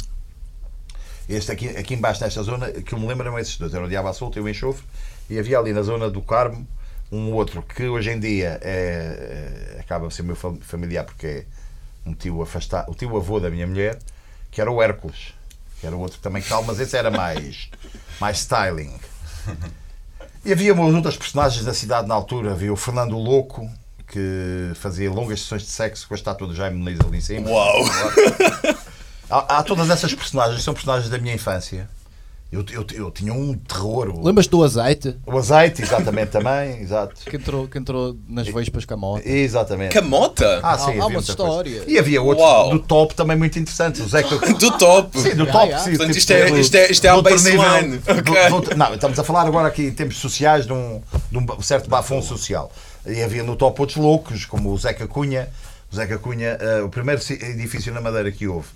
[1.27, 3.89] Este aqui, aqui embaixo, nesta zona, que eu me lembro eram esses dois: era o
[3.89, 4.83] Diabo à Solta e o Enxofre.
[5.29, 6.67] E havia ali na zona do Carmo
[7.11, 11.27] um outro que hoje em dia é, é- acaba por ser meu fam- familiar porque
[11.27, 11.45] é
[12.05, 13.97] um tio afastado, o tio avô da minha mulher,
[14.51, 15.33] que era o Hércules,
[15.83, 17.67] que era o outro também tal, mas esse era mais,
[18.17, 18.97] mais styling.
[20.45, 22.53] E havia umas outras personagens da cidade na altura.
[22.53, 23.69] Havia o Fernando Louco,
[24.07, 27.49] que fazia longas sessões de sexo com a estátua do Jaime Muniz ali em cima.
[27.49, 27.83] Uau!
[29.29, 31.89] Há, há todas essas personagens, são personagens da minha infância.
[32.53, 34.09] Eu, eu, eu tinha um terror.
[34.09, 35.17] O, Lembras do azeite?
[35.25, 36.77] o azeite, exatamente, também.
[36.83, 37.15] Exato.
[37.25, 39.25] Que entrou, que entrou nas vespas com a moto.
[39.25, 39.91] Exatamente.
[39.91, 40.59] Camota?
[40.61, 41.77] Ah, Há- sim, há havia uma história.
[41.77, 41.91] coisa.
[41.91, 42.69] E havia outro Uau.
[42.69, 44.01] do top também muito interessante.
[44.03, 44.37] O Zeca.
[44.53, 45.19] Do top!
[45.19, 45.79] Sim, do top, ya.
[45.79, 45.89] sim.
[45.97, 47.87] Portanto, tipo, isto é- isto é- isto é baseline.
[47.87, 48.61] nível.
[48.61, 51.61] Do- do não, estamos a falar agora aqui em termos sociais de um, de um
[51.61, 52.71] certo bafão social.
[53.05, 55.49] E havia no top outros loucos, como o Zeca Cunha.
[55.91, 58.67] O Zeca Cunha, eh, o primeiro ci- edifício na Madeira que houve,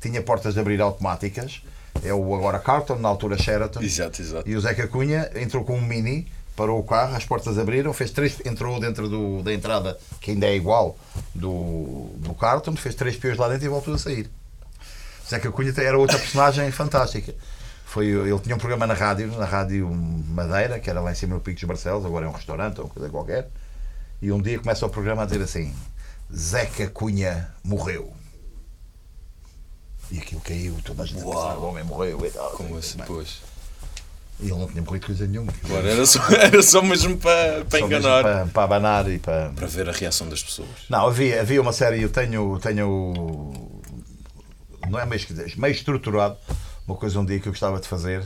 [0.00, 1.60] tinha portas de abrir automáticas.
[2.04, 3.80] É o agora Carlton, na altura Sheraton.
[3.80, 4.48] Exato, exato.
[4.48, 8.10] E o Zeca Cunha entrou com um mini, parou o carro, as portas abriram, fez
[8.10, 10.96] três, entrou dentro do, da entrada, que ainda é igual,
[11.34, 14.28] do, do Carlton, fez três piões lá dentro e voltou a sair.
[15.24, 17.34] O Zeca Cunha era outra personagem fantástica.
[17.84, 21.34] Foi, ele tinha um programa na rádio, na rádio Madeira, que era lá em cima
[21.34, 23.48] no Pico dos Barcelos, agora é um restaurante ou coisa qualquer.
[24.20, 25.74] E um dia começa o programa a dizer assim:
[26.34, 28.15] Zeca Cunha morreu.
[30.10, 32.50] E aquilo caiu, toda a gente a pensar, o homem morreu e tal.
[32.50, 33.38] Como assim, pois.
[34.38, 35.50] E ele não tinha morrido coisa nenhuma.
[35.66, 38.22] Claro, era só, era só mesmo para, para Só enganar.
[38.22, 39.50] Para, para abanar e para.
[39.50, 40.68] Para ver a reação das pessoas.
[40.90, 43.52] Não, havia, havia uma série, eu tenho, tenho.
[44.88, 46.36] Não é meio, esquisito, meio estruturado,
[46.86, 48.22] uma coisa um dia que eu gostava de fazer.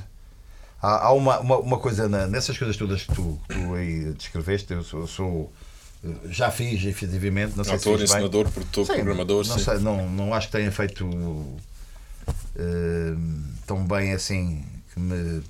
[0.82, 4.12] Há, há uma, uma, uma coisa na- nessas coisas todas que tu, que tu aí
[4.14, 5.00] descreveste, eu sou.
[5.00, 5.52] eu sou-
[6.30, 7.56] já fiz, efetivamente.
[7.56, 9.46] Não sei Autor, se ensinador, produtor, Sim, programador.
[9.46, 9.64] Não, sim.
[9.64, 11.06] sei, não, não acho que tenha feito
[12.60, 13.14] eh,
[13.66, 15.42] tão bem assim que me,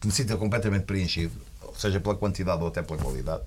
[0.00, 1.32] que me sinta completamente preenchido,
[1.76, 3.42] seja pela quantidade ou até pela qualidade.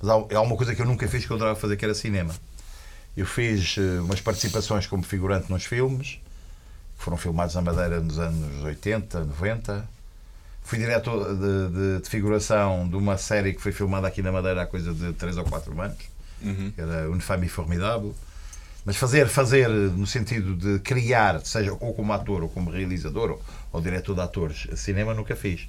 [0.00, 1.94] Mas há, há uma coisa que eu nunca fiz que eu adorava fazer, que era
[1.94, 2.34] cinema.
[3.16, 6.18] Eu fiz eh, umas participações como figurante nos filmes,
[6.98, 9.88] que foram filmados na Madeira nos anos 80, 90.
[10.64, 11.68] Fui diretor de,
[11.98, 15.12] de- de figuração de uma série que foi filmada aqui na Madeira há coisa de
[15.14, 15.98] 3 ou 4 anos,
[16.40, 16.70] Uhum.
[16.74, 18.14] que era Une Femme Formidável.
[18.84, 23.42] Mas fazer, fazer no sentido de criar, seja ou como ator ou como realizador ou,
[23.72, 25.68] ou diretor de atores, cinema nunca fiz.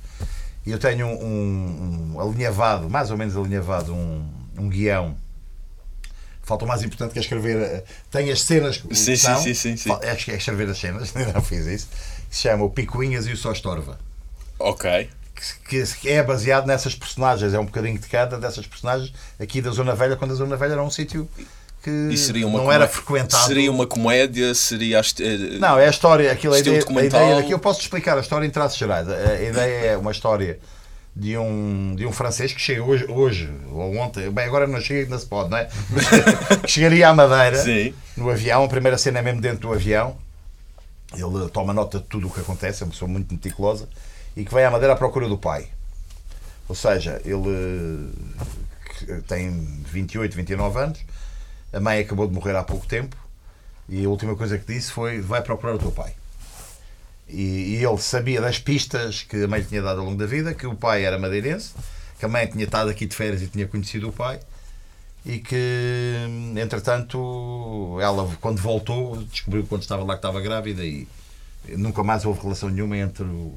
[0.65, 5.15] E eu tenho um, um alinhavado, mais ou menos alinhavado, um, um guião.
[6.41, 7.57] Falta o mais importante que é escrever.
[7.57, 9.89] eh, Tem as cenas que Sim, sim, são, sim, sim, sim.
[9.89, 11.87] Fal- É, é escrever as cenas, ainda não fiz isso.
[12.29, 13.99] Que se chama O Picuinhas e o Só Estorva.
[14.59, 15.09] Ok.
[15.69, 19.71] que, que é baseado nessas personagens, é um bocadinho de cada dessas personagens aqui da
[19.71, 21.29] Zona Velha, quando a Zona Velha era um sítio
[21.83, 23.45] que seria uma não era frequentado.
[23.45, 24.53] Seria uma comédia?
[24.55, 24.99] Seria.
[25.19, 27.21] eh, Não, é a história, aquilo, a, Estilo ideia, a documental.
[27.21, 29.07] ideia daqui, eu posso explicar a história em traços gerais.
[29.09, 30.59] A, a ideia é uma história
[31.15, 35.09] de um, de um francês que chega hoje, hoje ou ontem, bem, agora não chega,
[35.09, 35.67] não se pode, não é?
[36.65, 37.93] chegaria à Madeira Sim.
[38.17, 40.15] no avião, a primeira cena é mesmo dentro do avião.
[41.13, 43.87] Ele toma nota de tudo o que acontece, é uma pessoa muito meticulosa
[44.35, 45.67] e que vai à Madeira à procura do pai.
[46.67, 48.09] Ou seja, ele
[49.27, 49.51] tem
[49.91, 50.99] 28, 29 anos,
[51.73, 53.15] a mãe acabou de morrer há pouco tempo
[53.89, 56.13] e a última coisa que disse foi: vai procurar o teu pai.
[57.27, 60.25] E, e ele sabia das pistas que a mãe lhe tinha dado ao longo da
[60.25, 61.71] vida, que o pai era madeirense,
[62.19, 64.39] que a mãe tinha estado aqui de férias e tinha conhecido o pai,
[65.25, 66.17] e que,
[66.61, 71.07] entretanto, ela, quando voltou, descobriu quando estava lá que estava grávida e
[71.69, 73.53] nunca mais houve relação nenhuma entre o,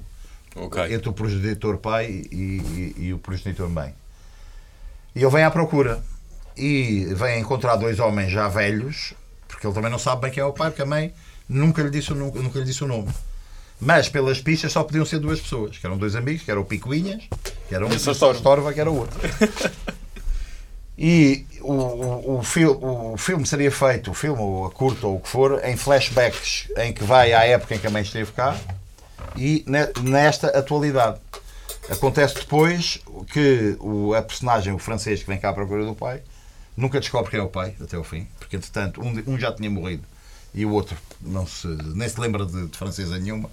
[0.55, 0.95] Ok.
[0.95, 3.93] entre o progenitor pai e, e- e o progenitor mãe.
[5.15, 6.03] E ele vem à procura
[6.57, 9.13] e vem encontrar dois homens já velhos,
[9.49, 11.13] porque ele também não sabe bem quem é o pai, porque a mãe
[11.49, 13.09] nunca lhe disse o, nu- nunca lhe disse o nome.
[13.81, 16.65] Mas pelas pistas só podiam ser duas pessoas, que eram dois amigos, que eram o
[16.65, 17.23] Picuinhas,
[17.69, 18.39] que era um, Esse e é o Storva.
[18.39, 19.19] Storva, que era o outro.
[20.99, 25.17] E o, o, o, fil- o filme seria feito, o filme, ou a curta, ou
[25.17, 28.33] o que for, em flashbacks, em que vai à época em que a mãe esteve
[28.33, 28.57] cá
[29.37, 31.19] e ne- nesta atualidade.
[31.91, 32.99] Acontece depois
[33.31, 36.23] que o, a personagem, o francês que vem cá à procura do pai,
[36.77, 39.71] nunca descobre quem é o pai, até ao fim, porque entretanto um, um já tinha
[39.71, 40.05] morrido
[40.55, 43.51] e o outro não se, nem se lembra de, de francesa nenhuma.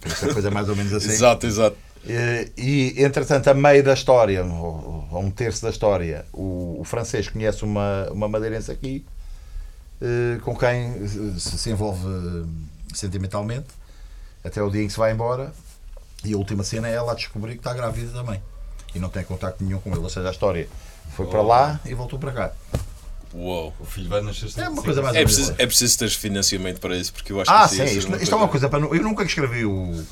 [0.00, 1.08] Por isso a coisa é mais ou menos assim.
[1.10, 1.76] Exato, exato.
[2.06, 6.84] Eh, E, entretanto, a meio da história, ou a um terço da história, o, o
[6.84, 9.04] francês conhece uma, uma madeirense aqui
[10.00, 13.68] eh, com quem se, se envolve eh, sentimentalmente
[14.44, 15.52] até o dia em que se vai embora.
[16.24, 18.42] E a última cena é ela a descobrir que está grávida também
[18.94, 20.00] e não tem contacto nenhum com ele.
[20.00, 20.68] Ou seja, a história
[21.14, 22.52] foi para lá e voltou para cá.
[23.34, 23.74] Uou.
[23.78, 26.96] O filho vai nascer É uma coisa mais É preciso, é preciso ter financiamento para
[26.96, 28.80] isso, porque eu acho Ah, que sim, isto, isto é uma coisa para.
[28.80, 30.04] Eu nunca escrevi o.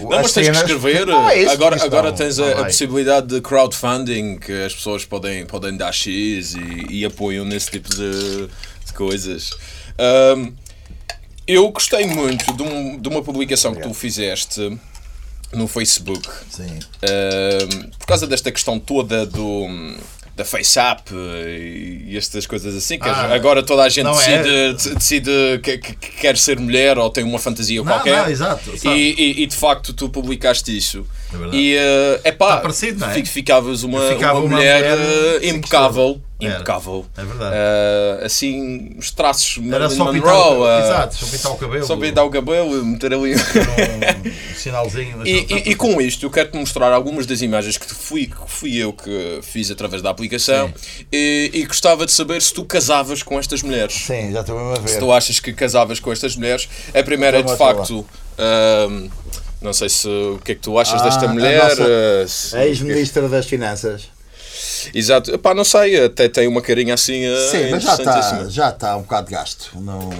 [0.00, 1.06] Não, as mas tens que escrever.
[1.08, 5.76] é agora isto agora tens a, a possibilidade de crowdfunding que as pessoas podem, podem
[5.76, 8.48] dar X e, e apoiam nesse tipo de,
[8.86, 9.50] de coisas.
[9.98, 10.52] Ahm,
[11.46, 14.78] eu gostei muito de, um- de uma publicação que tu fizeste
[15.52, 16.78] no Facebook Sim.
[17.02, 19.68] Ahm, por causa desta questão toda do
[20.34, 24.42] da FaceApp e, e estas coisas assim, que Ah, agora toda a gente não é?
[24.42, 25.30] decide, decide
[25.62, 28.22] que, que- que quer ser mulher ou tem uma fantasia Não, qualquer.
[28.22, 28.88] não, exato, E,
[29.38, 31.06] e, e, de facto tu publicaste isso.
[31.32, 31.56] É verdade.
[31.56, 31.76] e
[32.24, 33.24] é pá, Está parecido, não é?
[33.24, 36.20] ficavas uma, ficava uma uma mulher, mulher eh, impecável.
[36.46, 37.06] Impecável.
[37.16, 37.54] É verdade.
[37.56, 41.86] Ah, assim, os traços Era só pintar, o, Monroe, ah, exato, só pintar o cabelo.
[41.86, 43.34] só pintar o cabelo, meter ali.
[43.34, 43.38] um
[44.56, 45.26] sinalzinho.
[45.26, 48.76] E, e- e com isto eu quero-te mostrar algumas das imagens que fui, que fui
[48.76, 50.72] eu que fiz através da aplicação
[51.12, 53.94] e, e gostava de saber se tu casavas com estas mulheres.
[53.94, 54.88] Sim, já estou mesmo a ver.
[54.88, 56.68] Se tu achas que casavas com estas mulheres.
[56.94, 58.06] A primeira é de facto.
[59.60, 61.62] não sei se o que é que tu achas Ah, desta mulher.
[62.54, 64.08] ah, Ex-ministra das Finanças.
[64.94, 65.34] Exato.
[65.34, 67.24] Epá, não sei, até tem uma carinha assim.
[67.26, 69.70] ah, Sim, mas já está já está um bocado de gasto.
[69.74, 70.10] Não,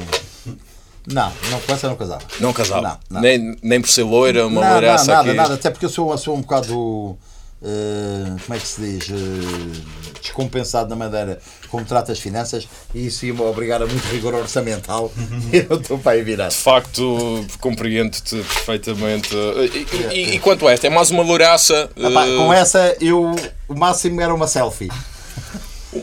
[1.07, 2.23] não, não com essa não casava.
[2.41, 2.83] Não casava.
[2.83, 3.21] Não, não.
[3.21, 5.55] Nem, nem por ser loira, uma não, não, nada, nada.
[5.55, 7.19] Até porque eu sou, sou um bocado.
[7.65, 9.09] Eh, como é que se diz?
[9.11, 9.81] eh,
[10.21, 15.11] descompensado na maneira como trata as finanças e isso ia-me obrigar a muito rigor orçamental.
[15.53, 16.49] eu estou para aí virar.
[16.49, 19.35] De facto, compreendo-te perfeitamente.
[19.35, 20.87] E, e- e quanto a esta?
[20.87, 21.91] É mais uma louraça.
[21.97, 23.35] Eh, com essa, eu,
[23.69, 24.91] o máximo era uma selfie.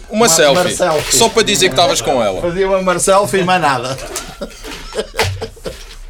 [0.10, 0.62] Uma, selfie.
[0.62, 1.18] uma selfie.
[1.18, 2.42] Só para dizer que estavas com ela.
[2.42, 3.98] Fazia uma mar selfie e mais nada.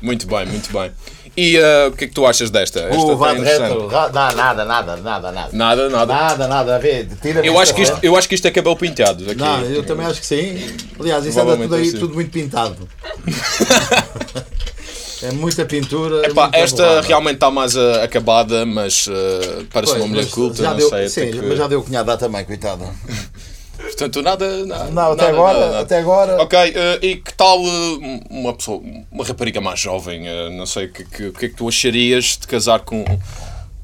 [0.01, 0.91] Muito bem, muito bem.
[1.39, 2.81] E eh, o que é que tu achas desta?
[2.81, 3.61] Esta O interessante.
[3.61, 3.87] retro.
[3.89, 5.49] Não, nada, nada, nada, nada.
[5.53, 6.13] Nada, nada.
[6.13, 7.07] Nada, nada, a ver.
[7.21, 9.23] Tira Eu acho, que isto, eu acho que isto é cabelo pintado.
[9.23, 9.35] Aqui.
[9.39, 10.61] Não, eu também acho que sim.
[10.99, 12.89] Aliás, isso anda tudo aí, tudo muito pintado.
[15.23, 16.25] é muita pintura.
[16.27, 17.07] Epá, muita esta borrada.
[17.07, 20.89] realmente está mais eh, acabada, mas eh, parece Pois, uma mulher culta, já não deu,
[20.89, 21.07] sei.
[21.09, 22.85] Sim, que- mas já deu cunhada também, coitada.
[23.81, 24.65] Portanto, nada.
[24.65, 26.41] nada Não, até nada, agora, nada, até agora.
[26.41, 30.27] Ok, eh, e que tal eh, uma pessoa, uma rapariga mais jovem?
[30.27, 33.03] eh, não sei, o que, que, que é que tu acharias de casar com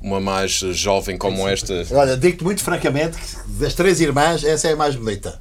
[0.02, 1.86] uma mais jovem como esta?
[1.92, 5.40] Olha, digo-te muito francamente que das três irmãs, essa é a mais bonita.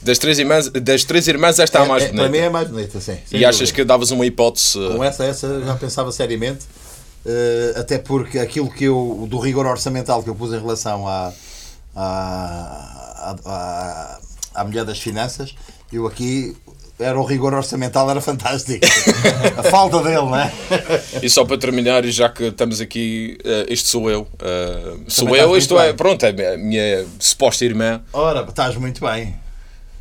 [0.00, 2.22] Das três irmãs, das três irmãs esta é a mais É- é- bonita.
[2.28, 3.18] Para mim é a mais bonita, sim.
[3.32, 3.76] E achas dúvida.
[3.76, 4.78] que davas uma hipótese?
[4.96, 6.64] Com essa, essa já pensava seriamente,
[7.76, 11.32] até porque aquilo que eu, do rigor orçamental que eu pus em relação à,
[11.94, 12.97] à,
[13.44, 13.50] à,
[14.54, 15.54] à, à mulher das finanças,
[15.92, 16.56] eu aqui
[16.98, 18.84] era o rigor orçamental, era fantástico.
[19.56, 20.52] a falta dele, não é?
[21.22, 24.26] E só para terminar, e já que estamos aqui, eh, este sou eu.
[24.40, 25.96] Eh, sou eu, isto é, bem.
[25.96, 28.00] pronto, é a minha suposta irmã.
[28.12, 29.34] Ora, estás muito bem.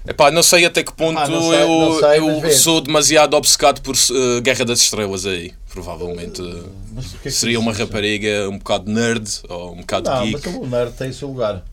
[0.07, 2.51] Epá, não sei até que ponto Epá, sei- eu, sei, eu vê.
[2.51, 5.53] sou demasiado obcecado por eh, Guerra das Estrelas aí.
[5.69, 10.41] Provavelmente que é que seria uma rapariga um bocado nerd ou um bocado Não, geek.
[10.49, 11.63] mas o nerd tem o seu lugar.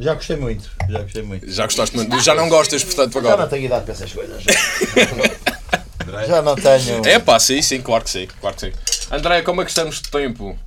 [0.00, 1.50] Já gostei muito, já gostei muito.
[1.50, 2.20] Já gostaste muito.
[2.20, 3.48] Já não gostas, portanto, Já não agora.
[3.48, 4.44] tenho idade para essas coisas.
[6.26, 7.06] Já não tenho.
[7.06, 8.26] É pá, sim, sim, claro que sim.
[8.40, 8.72] Claro que sim.
[9.10, 10.58] André, como é que estamos de tempo?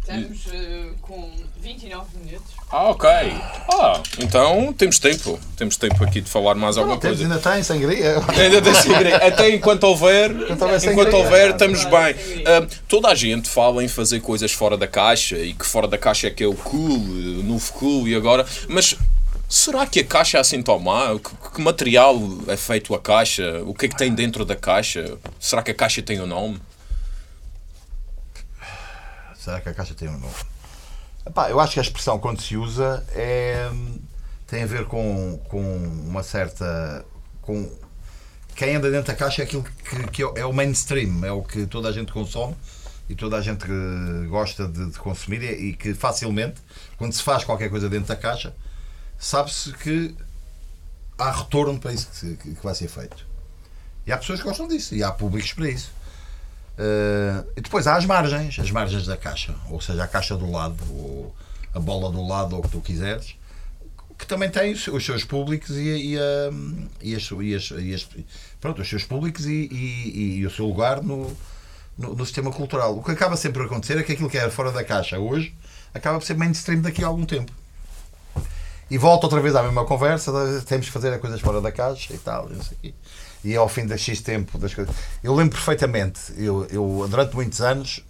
[0.00, 2.51] Estamos eh, com 29 minutos.
[2.74, 3.06] Ah, ok.
[3.06, 5.38] Ah, então temos tempo.
[5.58, 7.34] Temos tempo aqui de falar mais alguma Temos, coisa.
[7.34, 8.14] ainda tem sangria.
[8.28, 9.16] Ainda tem sangria.
[9.18, 10.92] Até enquanto houver, houver sangria.
[10.92, 12.14] enquanto houver, estamos bem.
[12.46, 15.98] Ah, toda a gente fala em fazer coisas fora da caixa e que fora da
[15.98, 18.46] caixa é que é o cool, o novo cool e agora.
[18.70, 18.96] Mas
[19.50, 21.08] será que a caixa é assim tão má?
[21.18, 22.16] Que, que material
[22.48, 23.62] é feito a caixa?
[23.66, 25.18] O que é que tem dentro da caixa?
[25.38, 26.58] Será que a caixa tem um nome?
[29.38, 30.32] Será que a caixa tem um nome?
[31.26, 33.70] Epá, eu acho que a expressão quando se usa é,
[34.46, 35.60] tem a ver com, com
[36.06, 37.04] uma certa.
[37.40, 37.70] Com,
[38.54, 41.66] quem anda dentro da caixa é aquilo que, que é o mainstream, é o que
[41.66, 42.54] toda a gente consome
[43.08, 43.64] e toda a gente
[44.28, 46.60] gosta de, de consumir e, que facilmente,
[46.98, 48.54] quando se faz qualquer coisa dentro da caixa,
[49.18, 50.14] sabe-se que
[51.18, 53.26] há retorno para isso que- que vai ser feito.
[54.06, 55.92] E há pessoas que gostam disso e há públicos para isso.
[56.78, 60.50] Uh, e depois há as margens, as margens da caixa, ou seja, a caixa do
[60.50, 61.34] lado, ou
[61.74, 63.34] a bola do lado, ou o que tu quiseres,
[64.18, 66.16] que também tem os, seus públicos e, e,
[67.02, 68.08] e as, e as- e as-
[68.60, 71.36] pronto, os seus públicos e, e- e o seu lugar no,
[71.98, 72.96] no, no sistema cultural.
[72.96, 75.54] O que acaba sempre a acontecer é que aquilo que era fora da caixa hoje
[75.92, 77.52] acaba por ser mainstream daqui a algum tempo.
[78.90, 80.30] E volta outra vez à mesma conversa,
[80.66, 82.94] temos que fazer as coisas fora da caixa e tal, não sei.
[83.44, 84.94] E ao fim de X tempo das coisas.
[85.22, 88.04] Eu lembro perfeitamente, eu, eu durante muitos anos,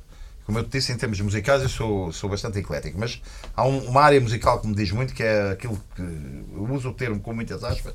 [0.45, 3.23] como eu te disse, em termos musicais, eu sou, sou bastante eclético, mas
[3.57, 6.03] há um- uma área musical que me diz muito, que é aquilo que.
[6.03, 7.95] Eu uso o termo com muitas aspas,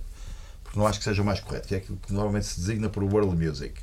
[0.63, 2.89] porque não acho que seja o mais correto, que é aquilo que normalmente se designa
[2.89, 3.73] por world music.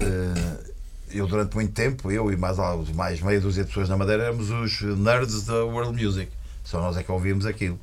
[0.00, 0.72] Eh,
[1.10, 2.56] eu durante muito tempo, eu e mais,
[2.94, 6.30] mais meia dúzia de pessoas na Madeira éramos os nerds da world music.
[6.64, 7.78] Só nós é que ouvíamos aquilo.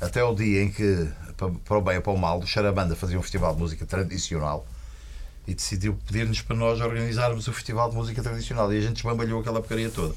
[0.00, 1.08] Até o dia em que,
[1.50, 4.66] para o bem ou para o mal, o Charabanda fazia um festival de música tradicional
[5.46, 9.40] e decidiu pedir-nos para nós organizarmos o festival de música tradicional e a gente desbambalhou
[9.40, 10.14] aquela porcaria toda.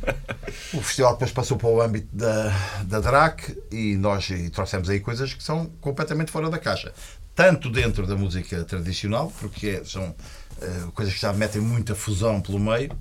[0.74, 2.50] o festival depois passou para o âmbito da,
[2.84, 6.92] da DRAC e nós e trouxemos aí coisas que são completamente fora da caixa.
[7.34, 10.14] Tanto dentro da música tradicional, porque é- são
[10.60, 12.94] eh, coisas que já metem muita fusão pelo meio,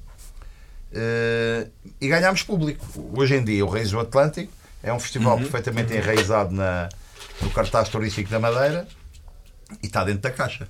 [0.94, 1.68] eh,
[2.00, 2.86] e ganhámos público.
[3.14, 6.88] Hoje em dia, o Reis do Atlântico é um festival perfeitamente enraizado na,
[7.42, 8.88] no cartaz turístico da Madeira
[9.82, 10.68] e está dentro da caixa.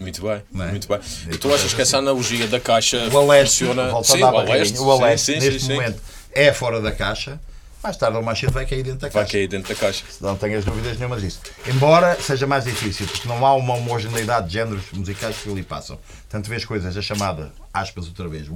[0.00, 0.70] Muito bem, é?
[0.70, 0.98] muito bem.
[1.30, 3.88] E tu achas que essa analogia da caixa O Aleste, funciona?
[3.90, 6.00] voltando Sim, à o Aleste, o Aleste sim, sim, neste momento
[6.32, 7.38] é fora da caixa,
[7.82, 9.32] mais tarde ou mais cedo vai cair dentro da Vai caixa.
[9.32, 10.04] cair dentro da caixa.
[10.20, 11.40] Não tenhas dúvidas nenhuma disso.
[11.66, 15.98] Embora seja mais difícil, porque não há uma homogeneidade de géneros musicais que ali passam.
[16.28, 18.46] Tanto vês coisas, a chamada, aspas outra vez,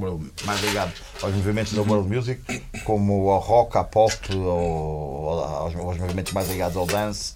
[0.44, 2.40] mais ligado aos movimentos da world music,
[2.84, 7.34] como ao rock, à pop, ou aos, aos movimentos mais ligados ao dance,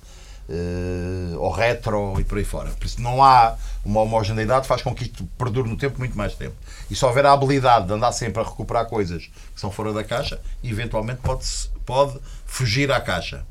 [0.49, 2.71] eh, ao retro e por aí fora.
[2.71, 6.35] Por isso não há uma homogeneidade, faz com que isto perdure no tempo muito mais
[6.35, 6.55] tempo.
[6.91, 10.03] E se houver a habilidade de andar sempre a recuperar coisas que são fora da
[10.05, 11.45] caixa, eventualmente pode,
[11.91, 13.45] pode fugir à caixa.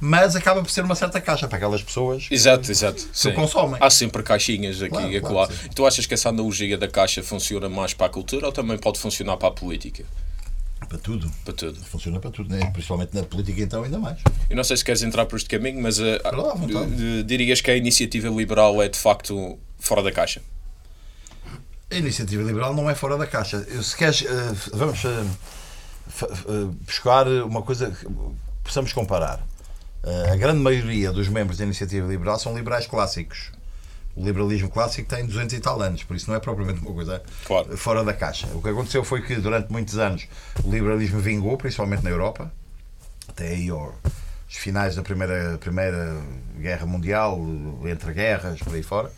[0.00, 2.26] Mas acaba por ser uma certa caixa para aquelas pessoas.
[2.30, 3.06] Exato, exato.
[3.12, 3.32] Sim.
[3.32, 3.76] consomem.
[3.80, 5.48] Há sempre caixinhas aqui Claro, e claro acolá.
[5.48, 5.68] que sim.
[5.74, 8.98] Tu achas que essa analogia da caixa funciona mais para a cultura ou também pode
[8.98, 10.04] funcionar para a política?
[10.88, 11.30] Para tudo.
[11.44, 11.80] Para tudo.
[11.84, 12.70] Funciona para tudo, né?
[12.72, 14.18] principalmente na política, então, ainda mais.
[14.50, 17.70] Eu não sei se queres entrar por este caminho, mas Para lá, eh, dirias que
[17.70, 20.42] a iniciativa liberal é de facto fora da caixa?
[21.90, 23.66] A iniciativa liberal não é fora da caixa.
[23.68, 24.98] Eu, Se queres, eh, vamos
[26.84, 28.06] buscar uma coisa que
[28.64, 29.40] possamos comparar.
[30.04, 33.50] Eh, A grande maioria dos membros da iniciativa liberal são liberais clássicos.
[34.16, 37.22] O liberalismo clássico tem 200 e tal anos, por isso não é propriamente uma coisa
[37.44, 37.76] Claro.
[37.76, 38.46] fora da caixa.
[38.54, 40.26] O que aconteceu foi que durante muitos anos
[40.64, 42.50] o liberalismo vingou, principalmente na Europa,
[43.28, 43.92] até aí aos
[44.48, 46.16] finais da primeira, primeira
[46.58, 47.38] Guerra Mundial,
[47.84, 49.12] entre guerras, por aí fora.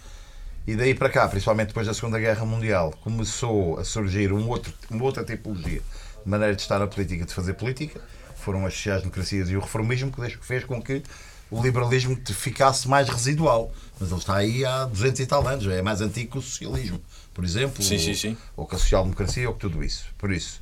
[0.67, 4.73] E daí para cá, principalmente depois da Segunda Guerra Mundial, começou a surgir um outro,
[4.91, 5.81] uma outra tipologia
[6.29, 8.01] maneira de estar na política, de fazer política.
[8.37, 11.03] Foram as sociais-democracias e o reformismo que fez com que
[11.51, 13.73] o liberalismo ficasse mais residual.
[13.99, 17.01] Mas ele está aí há 200 e tal anos, é mais antigo que o socialismo,
[17.35, 17.83] por exemplo.
[17.83, 18.37] Sim, ou, sim, sim.
[18.57, 20.05] ou que a social-democracia, ou que tudo isso.
[20.19, 20.61] Por isso,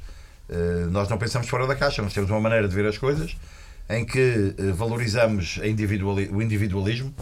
[0.49, 3.37] eh, nós não pensamos fora da caixa, nós temos uma maneira de ver as coisas
[3.91, 7.15] em que eh, valorizamos individuali- o individualismo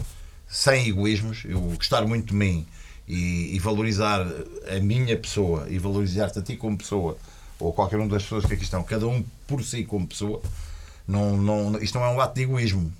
[0.47, 2.65] sem egoísmos, eu gostar muito de mim
[3.07, 7.17] e, e valorizar a minha pessoa e valorizar-te a ti como pessoa
[7.59, 10.41] ou qualquer uma das pessoas que aqui estão, cada um por si como pessoa,
[11.07, 12.91] não, não, isto não é um ato de egoísmo.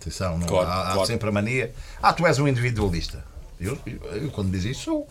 [0.00, 1.06] Atenção, não, Claro, há, há claro.
[1.06, 1.74] sempre a mania.
[2.02, 3.22] Ah, tu és um individualista.
[3.60, 5.08] Eu, eu, quando diz isso, sou.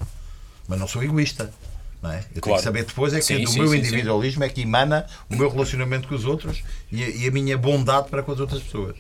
[0.68, 1.54] Mas não sou egoísta.
[2.02, 2.20] Não é?
[2.20, 2.58] Eu tenho Claro.
[2.60, 5.36] que saber depois é que Sim, do sim, meu sim, individualismo é que emana o
[5.36, 8.64] meu relacionamento com os outros e a, e a minha bondade para com as outras
[8.64, 8.96] pessoas.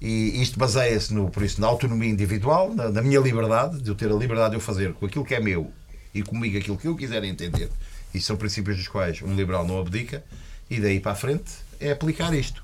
[0.00, 3.94] E isto baseia-se no, por isso, na autonomia individual, na, na minha liberdade, de eu
[3.94, 5.70] ter a liberdade de eu fazer com aquilo que é meu
[6.14, 7.68] e comigo aquilo que eu quiser entender.
[8.14, 10.24] E são princípios dos quais um liberal não abdica.
[10.70, 12.62] E daí para a frente é aplicar isto.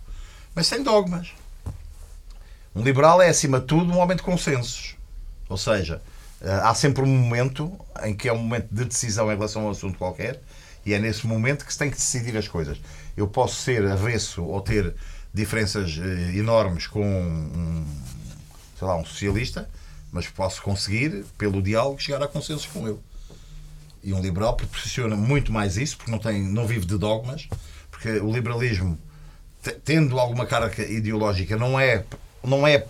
[0.54, 1.32] Mas sem dogmas.
[2.74, 4.96] Um liberal é, acima de tudo, um homem de consensos.
[5.48, 6.02] Ou seja,
[6.40, 7.72] eh, há sempre um momento
[8.02, 10.40] em que é um momento de decisão em relação a um assunto qualquer
[10.84, 12.78] e é nesse momento que se tem que decidir as coisas.
[13.16, 14.94] Eu posso ser avesso ou ter
[15.32, 17.86] diferenças eh, enormes com um,
[18.78, 19.68] sei lá, um socialista,
[20.12, 22.98] mas posso conseguir, pelo diálogo, chegar a consensos com ele.
[24.04, 27.48] E um liberal proporciona muito mais isso, porque não, tem, não vive de dogmas,
[27.90, 28.98] porque o liberalismo,
[29.62, 32.04] te- tendo alguma carga ideológica, não é,
[32.44, 32.86] não é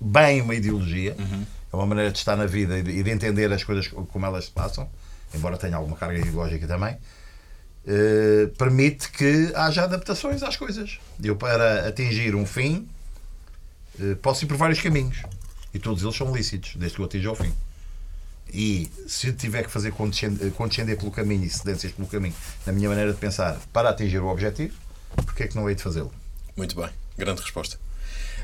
[0.00, 1.14] bem uma ideologia,
[1.72, 4.46] é uma maneira de estar na vida e de, de entender as coisas como elas
[4.46, 4.88] se passam,
[5.34, 6.96] embora tenha alguma carga ideológica também,
[7.86, 10.98] eh, permite que haja adaptações às coisas.
[11.22, 12.88] Eu, para atingir um fim,
[14.00, 15.22] eh, posso ir por vários caminhos
[15.74, 17.52] e todos eles são lícitos, desde que eu atinja o fim.
[18.52, 22.34] E se tiver que fazer condescender, condescender pelo caminho e cedências pelo caminho,
[22.66, 24.74] na minha maneira de pensar, para atingir o objetivo,
[25.24, 26.12] porque é que não hei de fazê-lo?
[26.56, 27.78] Muito bem, grande resposta.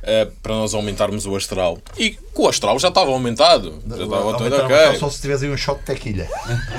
[0.06, 1.78] Eh, para nós aumentarmos o astral.
[1.96, 3.80] E com o astral já estava aumentado.
[3.88, 4.98] Já estava tudo ok.
[4.98, 6.28] Só se tiveres aí um shot de tequilha.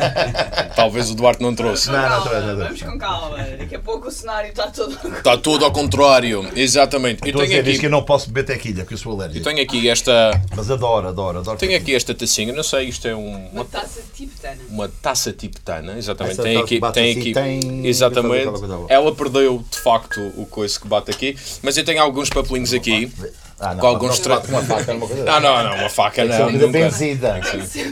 [0.76, 1.88] Talvez o Duarte não trouxe.
[1.90, 2.66] Não, não, Calma, não, não, não.
[2.66, 3.38] vamos com calma.
[3.58, 4.96] Daqui a pouco o cenário está todo.
[5.18, 6.48] Está tudo ao contrário.
[6.56, 7.28] Exatamente.
[7.28, 9.44] Eu tenho diz que eu aqui, não posso beber tequilha, porque eu sou eu alérgico.
[9.46, 10.40] tenho aqui esta.
[10.56, 11.58] Mas adoro, adoro, adoro.
[11.58, 14.58] Tenho aqui esta tacinha, não sei, isto é um- Uma uma, taça tibetana.
[14.70, 16.34] uma taça tibetana, exatamente.
[16.34, 18.48] Essa Tem aqui, tem assim, aqui, tem- exatamente.
[18.90, 23.12] Ela perdeu de facto o coice que bate aqui, mas eu tenho alguns papelinhos aqui.
[23.60, 25.64] Ah, não, com alguns não, tra- bate com uma faca, é uma coisa Ah, não,
[25.64, 26.52] não, uma faca não.
[26.52, 26.68] Nunca.
[26.68, 27.40] benzida.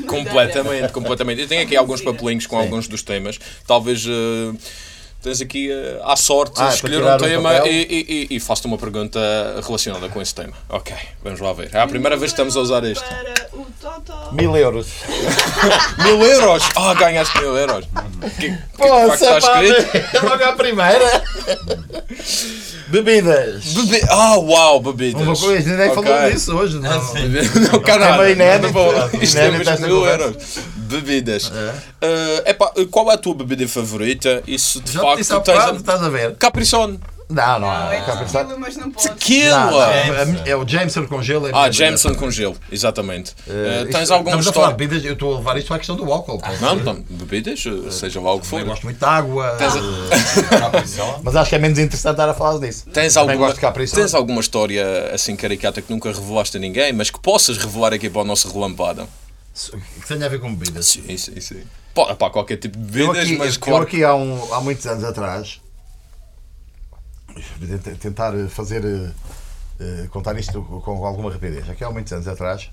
[0.08, 1.42] Completamente, completamente.
[1.42, 3.40] Eu tenho aqui alguns papelinhos com alguns dos temas.
[3.66, 4.54] Talvez eh,
[5.24, 7.72] tens aqui eh, à sorte Ah, é escolher um um tema papel?
[7.72, 9.20] e, e, e, e faço-te uma pergunta
[9.66, 10.54] relacionada com esse tema.
[10.70, 10.94] Ok,
[11.24, 11.70] vamos lá ver.
[11.74, 13.04] É a primeira vez que estamos a usar isto.
[13.04, 14.30] Para o Totó.
[14.34, 14.88] Mil euros.
[16.04, 16.64] Mil euros!
[16.76, 17.86] Ah, ganhaste mil euros!
[18.40, 19.98] Que, que, que está escrito?
[20.18, 21.24] é logo à primeira.
[22.88, 23.64] Bebidas.
[23.74, 24.02] Bebe...
[24.10, 25.22] Ah, uau, bebidas!
[25.22, 26.04] Uma coisa, ninguém Ok.
[26.04, 26.80] falou disso hoje.
[26.80, 26.92] Não.
[27.72, 28.74] Não, caralho, É meio inédito.
[28.74, 30.36] não Isto é mil euros.
[30.94, 31.52] Bebidas.
[32.02, 34.42] Eh, epá, qual é a tua bebida favorita?
[34.48, 35.58] Isso de Já facto disse tens.
[35.60, 36.36] a- estás a ver?
[36.36, 37.00] Capricorn.
[37.30, 37.96] Não, não Não, há.
[37.96, 38.86] é cá para tequila, mas não.
[38.88, 39.92] Não, Tequila!
[40.46, 41.48] é, é o Jameson com gelo.
[41.48, 42.26] é a Ah, Jameson bebida.
[42.26, 43.34] com gelo, exatamente.
[43.48, 44.76] Eh, Eh, tens isto- alguma Estamos a falar de história?
[44.78, 46.38] bebidas, eu estou a levar isto à questão do álcool.
[46.38, 46.52] pá.
[46.62, 48.60] Não, não, bebidas, eh, seja lá o que for.
[48.60, 49.50] Eu gosto muito de água.
[49.58, 49.80] Tens, eh,
[51.24, 52.86] Mas acho que é menos interessante estar a falar disso.
[52.94, 53.54] tens Também alguma,
[53.88, 58.10] tens alguma história assim caricata que nunca revelaste a ninguém, mas que possas revelar aqui
[58.10, 59.08] para o nosso relampada?
[59.54, 60.88] Que tenha a ver com bebidas.
[60.88, 61.64] Sim, sim, sim.
[61.94, 63.84] Pá, pá, qualquer tipo de bebidas, aqui, mas eu claro.
[63.84, 65.62] aqui há, um, há muitos anos atrás,
[67.60, 68.84] tent- tentar fazer,
[69.80, 71.70] eh, contar isto com alguma rapidez.
[71.70, 72.72] Aqui há muitos anos atrás,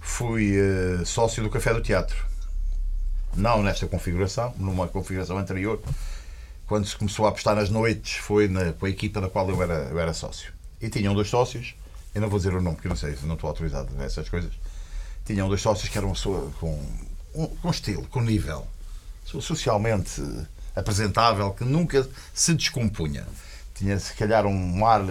[0.00, 2.24] fui eh, sócio do Café do Teatro.
[3.34, 5.80] Não nesta configuração, numa configuração anterior.
[6.66, 9.60] Quando se começou a apostar nas noites, foi na, com a equipa da qual eu
[9.62, 10.52] era, eu era sócio.
[10.80, 11.74] E tinham dois sócios,
[12.14, 14.06] eu não vou dizer o nome, porque eu não sei, não estou autorizado a ver
[14.06, 14.52] essas coisas.
[15.24, 16.12] Tinham dois sócios que eram
[16.58, 16.80] com,
[17.34, 18.66] um- com estilo, com nível,
[19.24, 20.22] socialmente
[20.74, 23.26] apresentável, que nunca se descompunha.
[23.74, 25.02] Tinha, se calhar, um ar,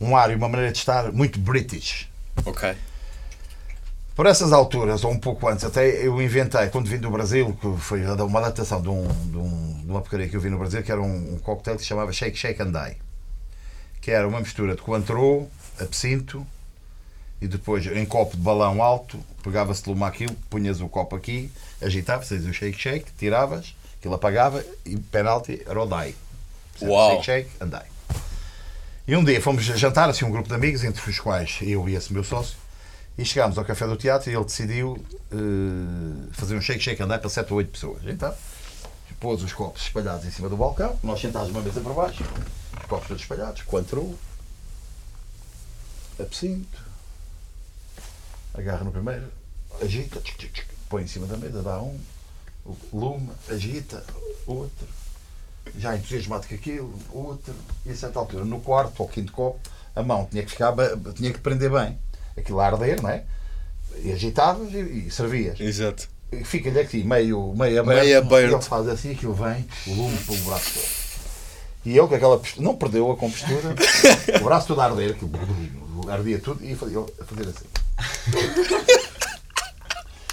[0.00, 2.08] um ar e uma maneira de estar muito british.
[2.44, 2.74] Ok.
[4.14, 7.76] Por essas alturas, ou um pouco antes, até eu inventei, quando vim do Brasil, que
[7.80, 10.82] foi uma adaptação de, um, de, um- de uma porcaria que eu vi no Brasil,
[10.82, 12.96] que era um, um cocktail que se chamava Shake Shake and Die.
[14.02, 15.48] Que era uma mistura de coantro,
[15.80, 16.46] absinto,
[17.42, 21.50] e depois em copo de balão alto, pegava-se de uma aquilo, punhas o copo aqui,
[21.82, 25.88] agitavas, fazes o shake shake, tiravas, aquilo apagava e penalti era o.
[25.88, 26.14] Portanto,
[26.82, 27.10] Uau.
[27.10, 27.92] Shake shake and die.
[29.08, 31.96] E um dia fomos jantar, assim, um grupo de amigos, entre os quais eu e
[31.96, 32.56] esse meu sócio,
[33.18, 37.08] e chegámos ao café do teatro e ele decidiu eh, fazer um shake shake and
[37.08, 38.02] die para 7 ou 8 pessoas.
[38.06, 38.32] Então,
[39.18, 42.22] pôs os copos espalhados em cima do balcão, nós sentámos uma mesa para baixo,
[42.78, 44.16] os copos todos espalhados, coantro,
[46.20, 46.81] absinto,
[48.54, 49.24] agarra no primeiro,
[49.80, 50.20] agita,
[50.88, 51.98] põe em cima da mesa, dá um,
[52.64, 54.04] o lume, agita,
[54.46, 54.86] outro.
[55.78, 57.54] já entusiasmado com aquilo, outro,
[57.86, 59.60] e a certa altura, no quarto ou quinto copo,
[59.94, 60.74] a mão tinha que ficar,
[61.14, 61.98] tinha que prender bem.
[62.36, 63.24] Aquilo a arder, não é?
[63.98, 65.60] E agitavas e, e servias.
[65.60, 66.08] Exato.
[66.44, 68.00] Fica-lhe aqui meio, meio aberto.
[68.04, 68.50] Meio aberto.
[68.52, 71.02] E ele faz assim, aquilo vem, o lume pelo braço todo.
[71.84, 73.74] E ele com aquela postura, não perdeu a compostura,
[74.40, 75.30] o braço todo a arder, aquilo
[76.10, 77.66] ardia tudo, e fazia- ele a fazer assim.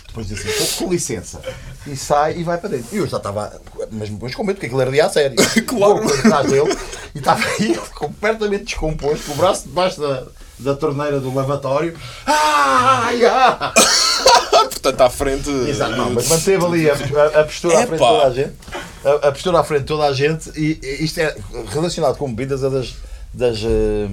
[0.08, 1.40] Depois diz assim, com, com licença.
[1.86, 2.88] E sai e vai para dentro.
[2.96, 3.62] E eu já estava,
[3.92, 5.36] mas depois com medo, porque aquilo ardia a sério.
[5.68, 6.02] Claro.
[6.02, 6.76] Vou atrás dele
[7.14, 10.24] e estava aí completamente descomposto, com o braço debaixo da,
[10.60, 11.96] da torneira do lavatório.
[12.26, 13.72] Ai, ah!
[14.82, 15.50] Portanto, à frente.
[15.50, 18.54] Exato, não, mas manteve ali a, a- a postura à frente de toda a gente.
[19.04, 20.50] A, a postura à frente de toda a gente.
[20.60, 21.36] E, e isto é
[21.70, 22.96] relacionado com bebidas, é das,
[23.34, 24.08] das, eh,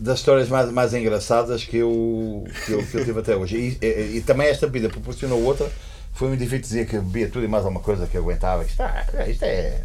[0.00, 3.56] das histórias mais, mais engraçadas que eu, que, eu, que eu tive até hoje.
[3.56, 5.70] E, e- e também esta bebida proporcionou outra.
[6.12, 8.64] Foi muito difícil dizer que bebia tudo e mais alguma coisa que aguentava.
[8.64, 9.80] Isto, ah, isto é.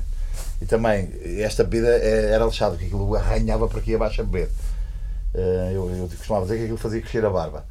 [0.62, 1.10] E também,
[1.40, 4.50] esta bebida é- era lixado, porque aquilo arranhava para aqui abaixo a beber.
[5.34, 7.66] Eh, Eu, eu costumava dizer que aquilo fazia crescer a barba.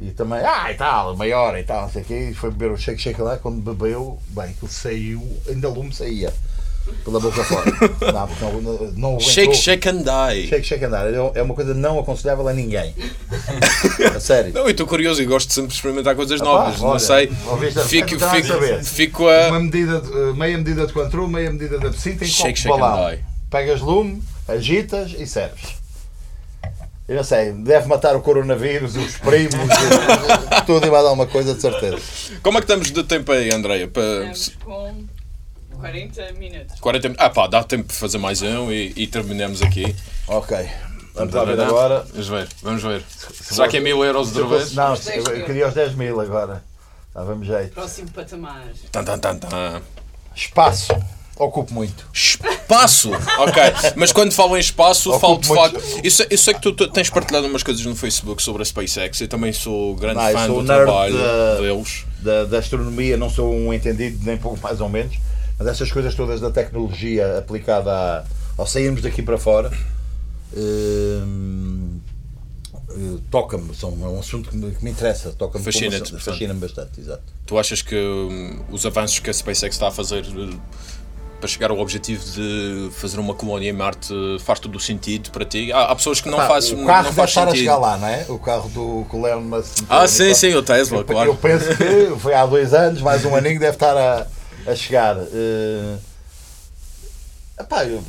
[0.00, 2.28] E também, ah, e tal, maior e tal, não sei o quê.
[2.30, 3.36] E foi beber o shake shake lá.
[3.38, 6.32] Quando bebeu, bem, aquilo saiu, ainda lume saía
[7.04, 7.64] pela boca fora.
[8.40, 9.20] Não, não, não.
[9.20, 10.46] Shake, shake and die.
[10.48, 11.06] Shake shake andar.
[11.12, 12.94] É é uma coisa não aconselhável a ninguém.
[14.14, 14.52] A sério.
[14.52, 16.74] Não, eu estou curioso e gosto sempre de experimentar coisas Ah, novas.
[16.76, 17.30] pá, não olha, sei.
[17.76, 18.78] a- Fico, então, a saber.
[18.78, 19.48] fico, fico a.
[19.48, 22.72] Uma medida, de- eh, meia medida de contro, meia medida de absinto em Shake, shake
[22.74, 23.10] and balão.
[23.10, 23.24] die.
[23.50, 25.78] Pegas lume, agitas e serves.
[27.08, 29.54] Eu não sei, deve matar o coronavírus, os primos,
[30.60, 31.96] e- tudo e mais alguma coisa, de certeza.
[32.42, 33.88] Como é que estamos de tempo aí, Andreia?
[33.88, 35.04] Para Estamos com
[35.78, 36.80] 40 minutos.
[36.80, 37.24] 40 minutos.
[37.26, 39.94] Ah, pá, dá tempo de fazer mais um e, e terminamos aqui.
[40.26, 40.56] Ok.
[41.14, 42.04] Vamos lá ver agora.
[42.12, 43.02] Vamos ver, vamos ver.
[43.42, 44.72] Será que é mil euros outra vez?
[44.74, 45.46] Não, Os 10 eu mil.
[45.46, 46.62] queria os 10 mil agora.
[47.14, 47.72] Dava-me jeito.
[47.74, 48.64] Próximo patamar.
[48.92, 49.82] Tan, tan, tan, tan.
[50.34, 50.92] Espaço.
[51.36, 52.04] Ocupo muito.
[52.12, 53.10] Espaço!
[53.38, 53.62] Ok,
[53.94, 56.00] mas quando falo em espaço, Ocupo falo de muito- facto.
[56.04, 58.64] Eu sei, eu sei que tu, tu tens partilhado umas coisas no Facebook sobre a
[58.64, 59.20] SpaceX.
[59.20, 62.04] Eu também sou grande Não, eu fã sou do nerd trabalho da- deles.
[62.18, 65.16] da, da astronomia, não sou um entendido, nem pouco mais ou menos,
[65.58, 68.24] mas essas coisas todas da tecnologia aplicada a,
[68.56, 69.70] ao sairmos daqui para fora
[70.56, 71.98] hum,
[72.90, 77.22] eh, toca-me, é um assunto que me, que me interessa, toca-me fascina-me bastante, exato.
[77.44, 80.56] Tu achas que hum, os avanços que a SpaceX está a fazer eh,
[81.38, 85.44] para chegar ao objetivo de fazer uma colónia em Marte faz todo o sentido para
[85.44, 85.70] ti?
[85.72, 87.60] Há, há pessoas que não, fazem o não carro deve faz estar a sentido.
[87.60, 88.26] chegar lá, não é?
[88.28, 91.30] O carro do que o Musk Ah, sim, sim, o Tesla, Eu, claro.
[91.30, 94.26] eu penso que foi há dois anos, mais um aninho deve estar a,
[94.70, 95.16] a chegar.
[95.18, 95.96] Eh,
[97.60, 98.02] epá, eu-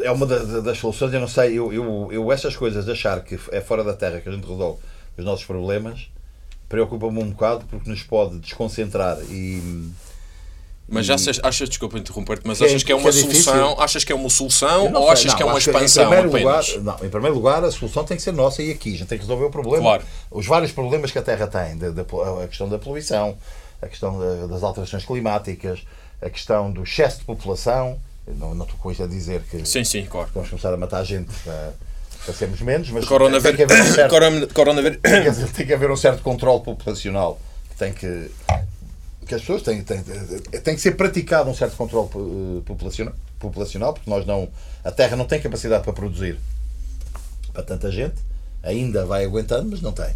[0.00, 2.90] é uma da- da- das soluções, eu não sei, eu, eu, eu essas coisas de
[2.90, 4.78] achar que é fora da Terra que a gente resolve
[5.16, 6.08] os nossos problemas
[6.68, 9.90] preocupa-me um bocado porque nos pode desconcentrar e
[10.88, 13.42] Mas achas, achas desculpa interromper-te, mas Que é- achas que é que uma é difícil.
[13.42, 13.80] solução?
[13.80, 16.74] Achas que é uma solução ou achas não, que é uma expansão em primeiro apenas?
[16.76, 18.94] lugar, não, em primeiro lugar, a solução tem que ser nossa e aqui.
[18.94, 19.82] A gente tem que resolver o problema.
[19.82, 20.04] Claro.
[20.30, 22.02] Os vários problemas que a Terra tem, da, da-
[22.44, 23.36] a questão da poluição,
[23.82, 25.80] a questão da- das alterações climáticas,
[26.20, 27.98] a questão do excesso de população.
[28.38, 30.28] Não, não estou com isto a dizer que Sim, sim, claro.
[30.34, 31.72] vamos começar a matar gente para,
[32.24, 33.04] para sermos menos, mas
[33.42, 34.10] tem que haver um certo,
[35.54, 38.30] tem que- haver um certo controle populacional que tem que
[39.26, 43.92] que as pessoas têm, têm, tem que ser praticado um certo controle eh, populacional, populacional
[43.94, 44.48] porque nós não
[44.84, 46.36] a Terra não tem capacidade para produzir
[47.52, 48.16] para tanta gente
[48.62, 50.10] ainda vai aguentando mas não tem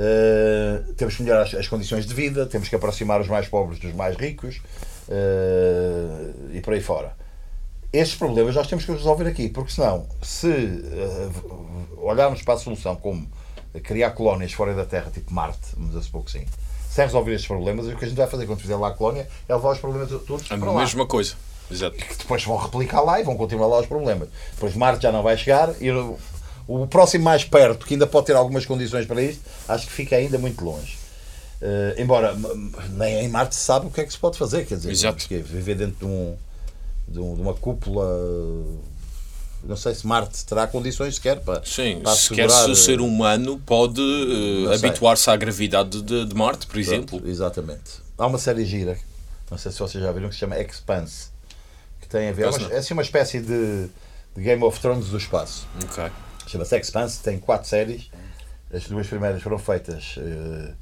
[0.00, 3.80] Eh, temos que melhorar as, as condições de vida temos que aproximar os mais pobres
[3.80, 4.60] dos mais ricos
[5.08, 7.16] eh, e por aí fora
[7.92, 11.28] estes problemas nós temos que resolver aqui, porque senão, se eh,
[11.96, 13.26] olharmos para a solução como
[13.82, 16.44] criar colónias fora da Terra, tipo Marte, vamos a supor que sim,
[16.90, 19.26] sem resolver estes problemas, o que a gente vai fazer quando fizer lá a colónia
[19.48, 20.80] é levar os problemas todos A para lá.
[20.80, 21.34] mesma coisa.
[21.70, 21.96] Exato.
[21.96, 24.28] Que depois vão replicar lá e vão continuar lá os problemas.
[24.54, 25.90] Depois Marte já não vai chegar e
[26.68, 30.14] o, próximo mais perto, que ainda pode ter algumas condições para isto, acho que fica
[30.14, 30.98] ainda muito longe.
[31.60, 32.36] Eh, embora
[32.92, 35.16] nem em Marte se sabe o que é que se pode fazer, quer dizer, Exato.
[35.18, 36.36] porque viver dentro de, um,
[37.08, 38.06] de, um- de uma cúpula,
[39.64, 43.02] não sei se Marte terá condições sequer para, Sim, para sequer se o ser eh,
[43.02, 44.74] humano pode sei.
[44.88, 47.18] habituar-se à gravidade de, de Marte, por exemplo.
[47.18, 47.90] Pronto, exatamente.
[48.16, 48.96] Há uma série gira,
[49.50, 51.28] não sei se vocês já viram, que se chama Expanse,
[52.00, 53.88] que tem a ver, é, uma, é assim uma espécie de,
[54.36, 55.66] de Game of Thrones do espaço.
[55.82, 56.04] Ok.
[56.48, 58.10] Chama-se Expanse, tem quatro séries.
[58.72, 60.72] As duas primeiras foram feitas eh,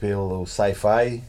[0.00, 1.22] pelo Sci-Fi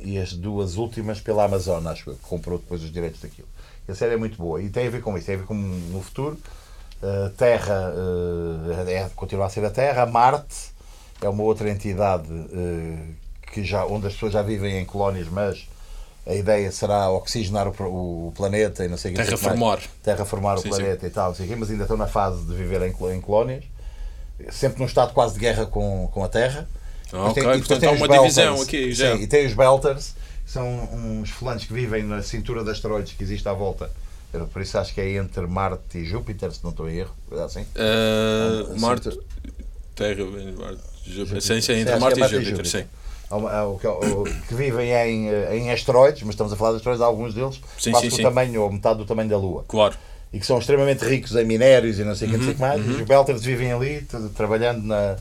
[0.00, 3.48] e as duas últimas pela Amazon, acho que comprou depois os direitos daquilo.
[3.88, 5.46] E a série é muito boa e tem a ver com isso, tem a ver
[5.46, 6.38] com no futuro.
[7.02, 7.92] A Terra
[8.86, 10.72] eh, é, continua a ser a Terra, Marte
[11.22, 12.28] é uma outra entidade
[13.52, 15.66] que já, onde as pessoas já vivem em colónias, mas
[16.26, 19.22] a ideia será oxigenar o, planeta e não sei o que.
[19.22, 19.80] Terraformar.
[20.02, 22.42] Terraformar o Sim, planeta e tal, não sei o quê, mas ainda estão na fase
[22.44, 23.64] de viver em, em colónias,
[24.50, 26.66] sempre num estado quase de guerra com, com a Terra.
[27.08, 28.34] Ah, tem- ok, e depois portanto tem há uma Belters.
[28.34, 29.16] divisão aqui já.
[29.16, 30.14] Sim, e tem os Belters,
[30.44, 33.90] que são uns fulanos que vivem na cintura de asteroides que existe à volta.
[34.52, 37.14] Por isso acho que é entre Marte e Júpiter, se não estou em erro.
[37.30, 37.64] é Assim.
[37.76, 39.20] Uh, Marte, sim,
[39.94, 40.24] Terra,
[40.58, 41.40] Marte, Júpiter.
[41.40, 42.78] Sim, sim, Sim, entre Marte e é Marte e Júpiter, sim.
[42.78, 42.86] Júpiter.
[42.90, 43.03] Há
[43.80, 47.34] que, o- que vivem em, eh, em asteroides, mas estamos a falar de asteroides, alguns
[47.34, 48.22] deles Sim, quase sim, do sim.
[48.22, 49.64] tamanho ou metade do tamanho da Lua.
[49.68, 49.94] Claro.
[50.32, 52.56] E que são extremamente ricos em minérios e não sei o que, não sei o
[52.56, 52.84] que Uhum, mais.
[52.86, 54.06] E os Belters vivem ali,
[54.36, 55.16] trabalhando na.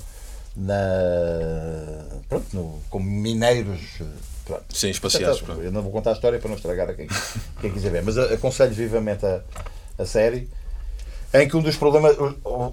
[0.55, 3.79] na pronto, no- como mineiros.
[4.01, 4.05] eh,
[4.45, 4.63] Pronto.
[4.73, 5.41] Sim, espaciais.
[5.63, 7.07] Eu não vou contar a história para não estragar a quem,
[7.61, 9.39] quem quiser ver, mas aconselho vivamente a,
[9.97, 10.49] a série.
[11.33, 12.15] Em que um dos problemas,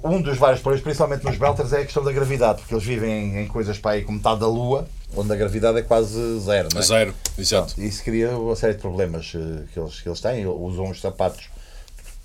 [0.05, 3.38] um dos vários problemas, principalmente nos Belters, é a questão da gravidade, porque eles vivem
[3.38, 4.86] em, coisas para aí como metade da Lua,
[5.17, 6.69] onde a gravidade é quase zero.
[6.73, 6.85] Não é?
[6.85, 7.75] Zero, exato.
[7.79, 10.47] E isso cria uma série de problemas eh, que eles, que eles têm.
[10.47, 11.49] Usam uns sapatos,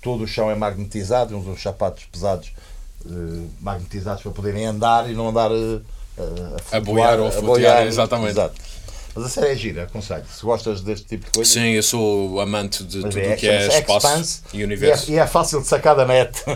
[0.00, 2.52] todo o chão é magnetizado, usam uns sapatos pesados
[3.04, 5.80] eh, magnetizados para poderem andar e não andar eh,
[6.72, 8.30] a, A boiar ou a flutuar, exatamente.
[8.30, 8.54] Exato.
[9.14, 10.24] Mas a série é gira, aconselho.
[10.30, 11.50] Se gostas deste tipo de coisa.
[11.50, 14.64] Sim, eu sou amante de tudo é, o que é espaço Expanse e e é,
[14.66, 15.10] universo.
[15.10, 16.38] e é fácil de sacar da net.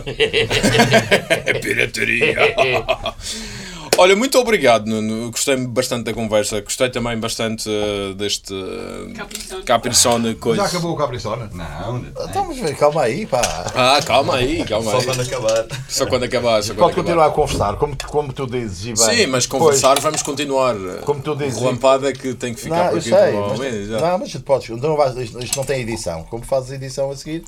[1.43, 2.35] É pirataria.
[4.01, 5.29] Olha, muito obrigado, Nuno.
[5.29, 6.59] Gostei bastante da conversa.
[6.59, 10.63] Gostei também bastante eh, deste uh, coisa.
[10.63, 11.47] Já acabou o Capricorn?
[11.53, 12.25] Não, não.
[12.27, 13.41] Então, vê, calma aí, pá.
[13.75, 15.05] Ah, calma aí, calma Só aí.
[15.05, 15.67] quando acabar.
[15.87, 16.63] Só quando acabar.
[16.63, 16.95] Só quando Pode acabar.
[16.95, 18.85] continuar a conversar, como, como tu dizes.
[18.85, 19.17] E bem.
[19.17, 20.75] Sim, mas conversar vamos continuar.
[21.05, 21.59] Como tu dizes.
[21.59, 23.87] Relampada é que tem que ficar Não, por eu aqui sei, provavelmente.
[23.91, 26.23] mas, não, mas tu podes, então não vais, isto, isto não tem edição.
[26.23, 27.43] Como fazes edição a seguir,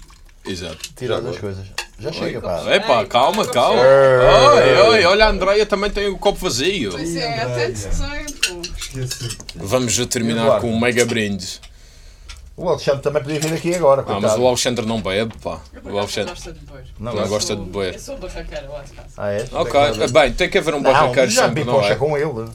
[0.46, 0.78] Exato.
[0.96, 1.66] tira as duas coisas.
[2.00, 2.64] Já chega, pá.
[2.76, 3.82] Epá, calma, calma.
[3.82, 4.74] Ei.
[4.74, 6.92] Oi, oi, olha, a Andreia também tem o copo vazio.
[6.92, 8.62] Pois é, há tanto tempo.
[8.78, 9.38] Esqueci.
[9.56, 10.62] Vamos terminar Eduardo?
[10.62, 11.60] com um mega brinde.
[12.56, 14.02] O Alexandre também podia vir aqui agora.
[14.02, 14.42] Ah, mas coitado.
[14.44, 15.60] o Alexandre não bebe, pá.
[15.84, 16.84] O Alexandre gosto de beber.
[17.00, 17.94] Não, não gosta de beber.
[17.96, 19.08] Eu sou barraqueira lá de casa.
[19.18, 19.48] Ah, é?
[19.54, 21.96] Ok, bem, tem que haver um Não, barraqueiro já sempre, não poxa é?
[21.96, 22.50] com ele.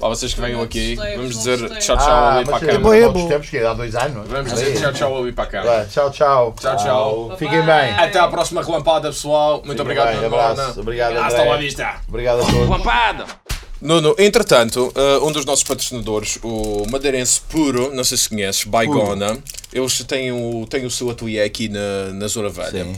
[0.00, 2.96] Lá vocês que venham aqui, vamos dizer tchau, tchau Ah, ali para a mas câmara.
[2.98, 3.28] é bom.
[3.28, 4.26] Temos que ir há dois anos.
[4.28, 4.64] Vamos Aí.
[4.72, 5.76] dizer tchau, tchau ali para a câmara.
[5.76, 6.54] Vai, Tchau, tchau.
[6.60, 7.36] Tchau, tchau.
[7.38, 7.92] Fiquem bem.
[7.94, 9.62] Até à próxima relampada, pessoal.
[9.64, 10.80] Muito Fiquem obrigado, bem, Nuno abraço.
[10.80, 11.94] Obrigado, Hasta la vista.
[12.08, 13.51] Obrigado a todos.
[13.82, 19.36] Nuno, entretanto, uh, um dos nossos patrocinadores, o Madeirense Puro, não sei se conheces, Baigona,
[19.72, 22.86] eles têm o, têm o seu ateliê aqui na, na Zona Velha.
[22.86, 22.94] Uh,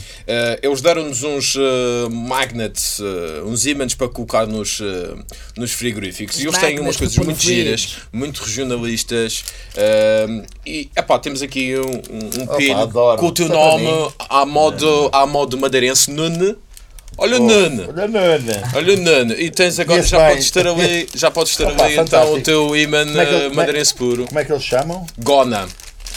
[0.63, 3.01] eles deram-nos uns uh, magnets,
[3.47, 4.83] uns ímãs para colocar nos,
[5.57, 6.39] nos frigoríficos.
[6.39, 9.43] E eles têm umas coisas muito giras, muito regionalistas.
[10.67, 13.21] e, epá, temos aqui um, um, um Opa, pino adoro.
[13.21, 13.89] com o teu nome
[14.29, 16.59] à modo, à modo madeirense, Nuno.
[17.17, 17.89] Olha o Nuno.
[17.89, 18.53] Olha, Nuno.
[18.75, 20.29] Olha, Nuno, e tens agora, Conheço já bem.
[20.31, 23.95] podes ter ali, já podes ter Opa, ali então o teu imã é é- madeirense
[23.95, 24.27] puro.
[24.27, 25.07] Como é que eles chamam?
[25.19, 25.69] Gona.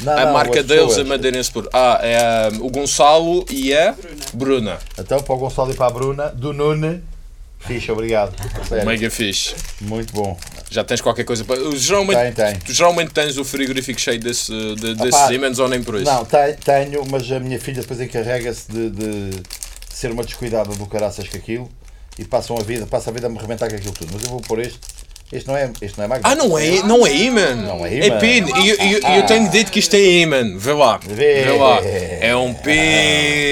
[0.01, 1.69] Não, a não, marca deles é madeirense puro.
[1.73, 3.95] Ah, é ah, o Gonçalo e a
[4.33, 4.77] Bruna.
[4.97, 7.01] Então, para o Gonçalo e para a Bruna, do Nuno.
[7.59, 8.33] Fixe, obrigado.
[8.85, 9.55] Mega fixe.
[9.81, 10.37] Muito bom.
[10.69, 11.57] Já tens qualquer coisa para.
[11.75, 12.55] Geralmente, Tem, tem.
[12.59, 16.05] Tu geralmente tens o frigorífico cheio desse, de, desses ímãs ou nem por isso?
[16.05, 19.29] Não, te- tenho, mas a minha filha depois encarrega-se de, de
[19.97, 21.67] ser uma descuidada do caraças com aquilo
[22.19, 24.11] e passam a vida, passa a vida a me arrebentar com aquilo tudo.
[24.13, 24.79] Mas eu vou pôr este.
[25.29, 26.41] Este não é, este não é magnético.
[26.41, 27.53] Ah, não é, não é imã?
[27.53, 28.17] Não é É imã.
[28.19, 28.47] pino.
[28.63, 30.57] E eu, eu, eu tenho dito que isto é imã.
[30.57, 30.97] Vê lá.
[31.05, 31.43] Vê.
[31.43, 31.81] Vê lá.
[32.21, 32.55] É um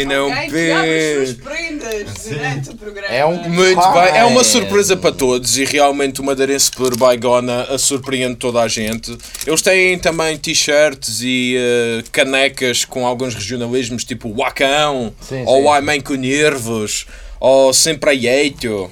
[0.10, 1.44] é um suas pino.
[1.44, 3.08] prendas durante o programa.
[3.14, 7.64] É um- Muito bem, é uma surpresa para todos e realmente o Madeirense por Baigona
[7.64, 9.18] a surpreende toda a gente.
[9.46, 15.68] Eles têm também t-shirts e eh, canecas com alguns regionalismos, tipo Wacão, Sim, ou sim.
[15.70, 17.06] Ai Mãe com Nervos,
[17.40, 18.90] ou Sempre Aieito,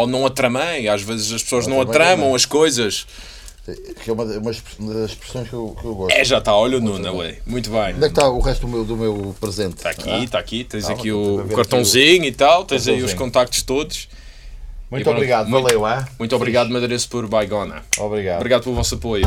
[0.00, 0.88] ou Não Atramei.
[0.88, 2.36] Às vezes as pessoas não Atramei atramam também.
[2.36, 3.06] as coisas.
[4.02, 6.14] Que é uma, uma das expressões que eu, que eu gosto.
[6.14, 7.38] É, já está, olha o Nuno ali.
[7.44, 7.94] Muito bem.
[7.94, 9.76] Onde é que está o resto do meu, do meu presente?
[9.76, 10.62] Está aqui, está aqui.
[10.62, 14.08] Tens Ah, aqui o, aqui cartãozinho e tal, tens aí os contactos todos.
[14.88, 16.04] Muito pronto, obrigado, muito- valeu, hein?
[16.16, 17.82] Muito obrigado, Madeirense por Baigona.
[17.98, 18.36] Obrigado.
[18.36, 19.26] Obrigado pelo vosso apoio.